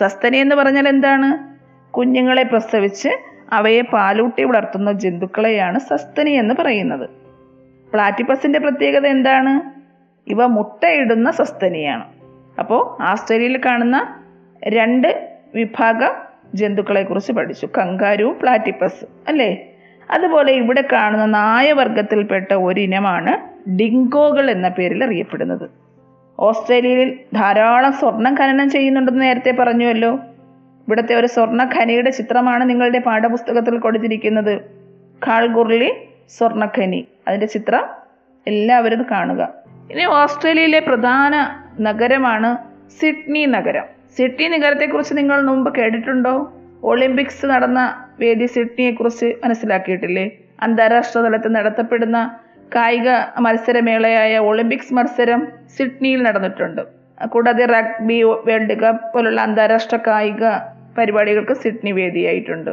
സസ്തനി 0.01 0.37
എന്ന് 0.37 0.55
പറഞ്ഞാൽ 0.55 0.89
എന്താണ്? 0.89 1.53
കുഞ്ഞുങ്ങളെ 1.95 2.43
പ്രസവിച്ച് 2.43 3.09
അവയെ 3.53 3.81
പാലൂട്ടി 3.81 4.45
വളർത്തുന്ന 4.45 4.93
ജന്തുക്കളെയാണ് 4.93 5.79
സസ്തനി 5.79 6.31
എന്ന് 6.31 6.55
പറയുന്നത്. 6.59 7.11
പ്ലാറ്റിപ്പസിന്റെ 7.93 8.59
പ്രത്യേകത 8.59 9.07
എന്താണ്? 9.07 9.72
ഇവ 10.27 10.47
മുട്ടയിടുന്ന 10.47 11.31
സസ്തനിയാണ്. 11.31 12.05
അപ്പോൾ 12.59 13.03
ആസ്ട്രേലിയയിൽ 13.03 13.61
കാണുന്ന 13.67 14.23
രണ്ട് 14.65 15.39
വിഭാഗ 15.55 15.97
ജന്തുക്കളെക്കുറിച്ച് 16.55 17.33
പഠിച്ചു. 17.33 17.69
കങ്കാരുവും 17.79 18.39
പ്ലാറ്റിപ്പസ് 18.43 19.07
അല്ലേ? 19.29 19.69
അതുപോലെ 20.11 20.53
ഇവിടെ 20.53 20.85
കാണുന്ന 20.93 21.27
നായവർഗത്തിൽപ്പെട്ട 21.27 22.55
ഒരിനമാണ് 22.55 23.53
ഡിങ്കോകൾ 23.71 24.51
എന്ന 24.51 24.69
പേരിൽ 24.69 25.05
അറിയപ്പെടുന്നത്. 25.05 25.71
ഓസ്ട്രേലിയയിൽ 26.39 27.19
ധാരാളം 27.35 27.93
സ്വർണം 27.93 28.35
ഖനനം 28.41 28.71
ചെയ്യുന്നുണ്ടെന്ന് 28.71 29.21
നേരത്തെ 29.21 29.51
പറഞ്ഞുവല്ലോ. 29.51 30.15
ഇവിടുത്തെ 30.89 31.15
ഒരു 31.15 31.27
സ്വർണ 31.27 31.71
ഖനിയുടെ 31.75 32.11
ചിത്രമാണ് 32.11 32.71
നിങ്ങളുടെ 32.71 32.99
പാഠപുസ്തകത്തിൽ 32.99 33.79
കൊടുത്തിരിക്കുന്നത്. 33.79 34.61
കാൾഗുർലി 35.27 35.93
സ്വർണഖനി 36.39 37.09
അതിന്റെ 37.29 37.47
ചിത്രം 37.47 37.85
എല്ലാവരും 38.47 39.07
കാണുക. 39.11 39.62
ഇനി 39.93 40.05
ഓസ്ട്രേലിയയിലെ 40.05 40.79
പ്രധാന 40.79 41.35
നഗരമാണ് 41.81 42.51
സിഡ്നി 43.01 43.47
നഗരം. 43.47 43.87
സിഡ്നി 44.17 44.47
നഗരത്തെക്കുറിച്ച് 44.49 45.17
നിങ്ങൾ 45.17 45.43
മുമ്പ് 45.43 45.75
കേട്ടിട്ടുണ്ടോ? 45.75 46.53
ഒളിമ്പിക്സ് 46.85 47.47
നടന്ന 47.47 47.81
വേദി 48.21 48.47
സിഡ്നിയെക്കുറിച്ച് 48.47 49.35
മനസ്സിലാക്കിയിട്ടില്ലേ? 49.45 50.25
അന്താരാഷ്ട്ര 50.63 51.21
തലത്തിൽ 51.21 51.53
നടത്തപ്പെടുന്ന 51.53 52.39
കായിക 52.75 53.11
മത്സരമേളയായ 53.41 54.39
ഒളിമ്പിക്സ് 54.39 54.95
മത്സരം 54.95 55.41
സിഡ്നിയിൽ 55.77 56.23
നടന്നിട്ടുണ്ട്. 56.23 56.83
കൂടാതെ 57.27 57.65
റഗ്ബി 57.67 58.23
വേൾഡ് 58.23 58.77
കപ്പ് 58.83 59.15
പോലുള്ള 59.15 59.41
അന്താരാഷ്ട്ര 59.41 59.99
കായിക 60.07 60.45
പരിപാടികൾക്ക് 60.99 61.53
സിഡ്നി 61.53 61.93
വേദിയായിട്ടുണ്ട്. 61.93 62.71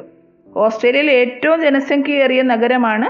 ഓസ്ട്രേലിയയിലെ 0.57 1.13
ഏറ്റവും 1.13 1.61
ജനസംഖ്യയേറിയ 1.61 2.41
നഗരമാണ് 2.41 3.09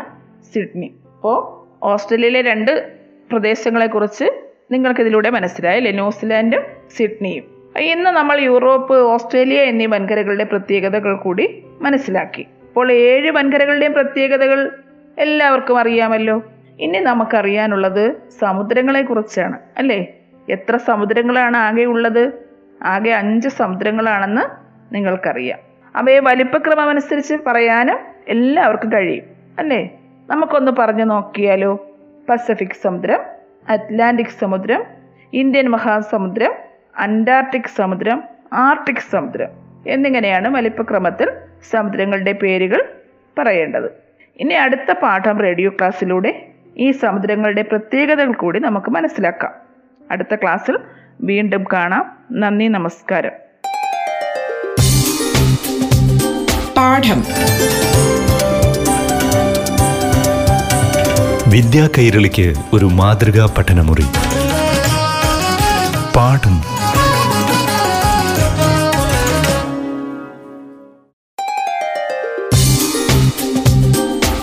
സിഡ്നി. 0.53 0.91
അപ്പോൾ 1.15 1.37
ഓസ്ട്രേലിയയിലെ 1.85 2.41
രണ്ട് 2.41 2.98
പ്രദേശങ്ങളെക്കുറിച്ച് 3.31 4.43
നിങ്ങൾക്കിതിലൂടെ 4.71 5.29
മനസ്സിലായല്ലേ 5.29 5.91
ന്യൂസിലാൻഡും 5.91 6.61
സിഡ്നിയും. 6.97 7.43
ഇന്ന് 7.79 8.05
നമ്മൾ 8.05 8.39
യൂറോപ്പ് 8.39 8.93
ഓസ്ട്രേലിയ 8.93 9.61
എന്നീ 9.61 9.85
വൻകരകളുടെ 9.85 10.43
പ്രത്യേകതകൾ 10.43 11.15
കൂടി 11.17 11.63
മനസ്സിലാക്കി. 11.81 12.41
അപ്പോൾ 12.41 12.91
ഏഴ് 12.91 13.31
വൻകരകളുടെയും 13.31 13.93
പ്രത്യേകതകൾ 13.93 14.77
എല്ലാവർക്കും 15.17 15.79
അറിയാമല്ലോ. 15.79 16.43
ഇനി 16.79 16.97
നമുക്കറിയാനുള്ളത് 16.97 18.15
സമുദ്രങ്ങളെക്കുറിച്ചാണ്. 18.39 19.59
അല്ലേ? 19.77 20.07
എത്ര 20.49 20.77
സമുദ്രങ്ങളാണ് 20.77 21.57
ആകെ 21.57 21.83
ഉള്ളത്? 21.83 22.31
ആകെ 22.83 23.09
അഞ്ച് 23.09 23.49
സമുദ്രങ്ങളാണെന്ന് 23.49 24.41
നിങ്ങൾക്കറിയാം. 24.95 25.59
അവയെ 25.95 26.19
വലിപ്പക്രമം 26.19 26.89
അനുസരിച്ച് 26.89 27.35
പറയാനും 27.47 27.99
എല്ലാവർക്കും 28.27 28.93
കഴിയും. 28.93 29.23
അല്ലേ? 29.59 29.89
നമുക്കൊന്ന് 30.29 30.71
പറഞ്ഞു 30.79 31.03
നോക്കിയാലോ? 31.03 31.88
പസഫിക് 32.29 32.81
സമുദ്രം 32.83 33.19
അറ്റ്ലാന്റിക് 33.69 34.39
സമുദ്രം 34.39 34.83
ഇന്ത്യൻ 35.33 35.67
മഹാസമുദ്രം 35.67 36.53
അന്റാർട്ടിക് 36.97 37.75
സമുദ്രം 37.75 38.23
ആർട്ടിക് 38.53 39.11
സമുദ്രം 39.11 39.47
എന്നിങ്ങനെയാണ് 39.87 40.55
വലിപ്പക്രമത്തിൽ 40.55 41.31
സമുദ്രങ്ങളുടെ 41.71 42.31
പേരുകൾ 42.31 42.89
പറയേണ്ടത്. 43.37 43.89
ഇനി 44.39 44.53
അടുത്ത 44.53 44.91
പാഠം 44.91 45.39
റേഡിയോ 45.39 45.69
ക്ലാസ്സിലൂടെ 45.69 46.47
ഈ 46.77 46.91
സമുദ്രങ്ങളുടെ 46.91 47.61
പ്രത്യേകതകൾ 47.61 48.33
കൂടി 48.33 48.59
നമുക്ക് 48.59 48.91
മനസ്സിലാക്കാം. 48.91 49.53
അടുത്ത 50.11 50.35
ക്ലാസ്സിൽ 50.35 50.79
വീണ്ടും 51.21 51.65
കാണാം. 51.73 52.17
നന്ദി 52.31 52.67
നമസ്കാരം. 52.67 53.31
പാഠം. 56.77 57.23
വിദ്യാ 61.49 61.89
കൈരളിക്ക് 61.97 62.53
ഒരു 62.73 62.85
മാതൃകാ 62.85 63.45
പഠനമുറി. 63.45 64.05
പാഠം. 66.15 66.61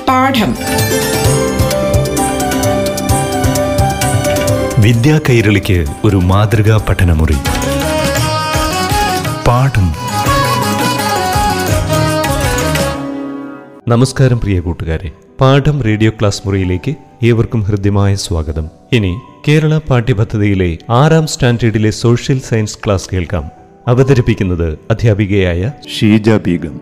പാഠം. 0.09 0.57
വിദ്യാ 4.79 5.21
കൈരളിക്ക് 5.29 5.87
ഒരു 6.05 6.17
മാതൃകാ 6.17 6.77
പഠനമുറി. 6.89 7.37
പാഠം. 9.47 9.95
നമസ്കാരം 13.89 14.41
പ്രിയ 14.41 14.61
കൂട്ടുകാരെ. 14.61 15.26
പാഠം 15.41 15.83
റേഡിയോ 15.83 16.11
ക്ലാസ് 16.11 16.43
മുറിയിലേക്ക് 16.47 16.95
ഏവർക്കും 17.23 17.61
ഹൃദ്യമായ 17.61 18.15
സ്വാഗതം. 18.15 18.71
ഇനി 18.93 19.21
കേരള 19.49 19.79
പാഠ്യപദ്ധതിയിലെ 19.91 20.79
ആറാം 20.91 21.27
സ്റ്റാൻഡേർഡിലെ 21.27 21.91
സോഷ്യൽ 21.91 22.39
സയൻസ് 22.39 22.79
ക്ലാസ് 22.87 23.11
കേൾക്കാം. 23.13 23.51
അവതരിപ്പിക്കുന്നത് 23.87 24.79
അധ്യാപികയായ 24.91 25.73
ഷീജ 25.99 26.31
ബീഗം. 26.31 26.81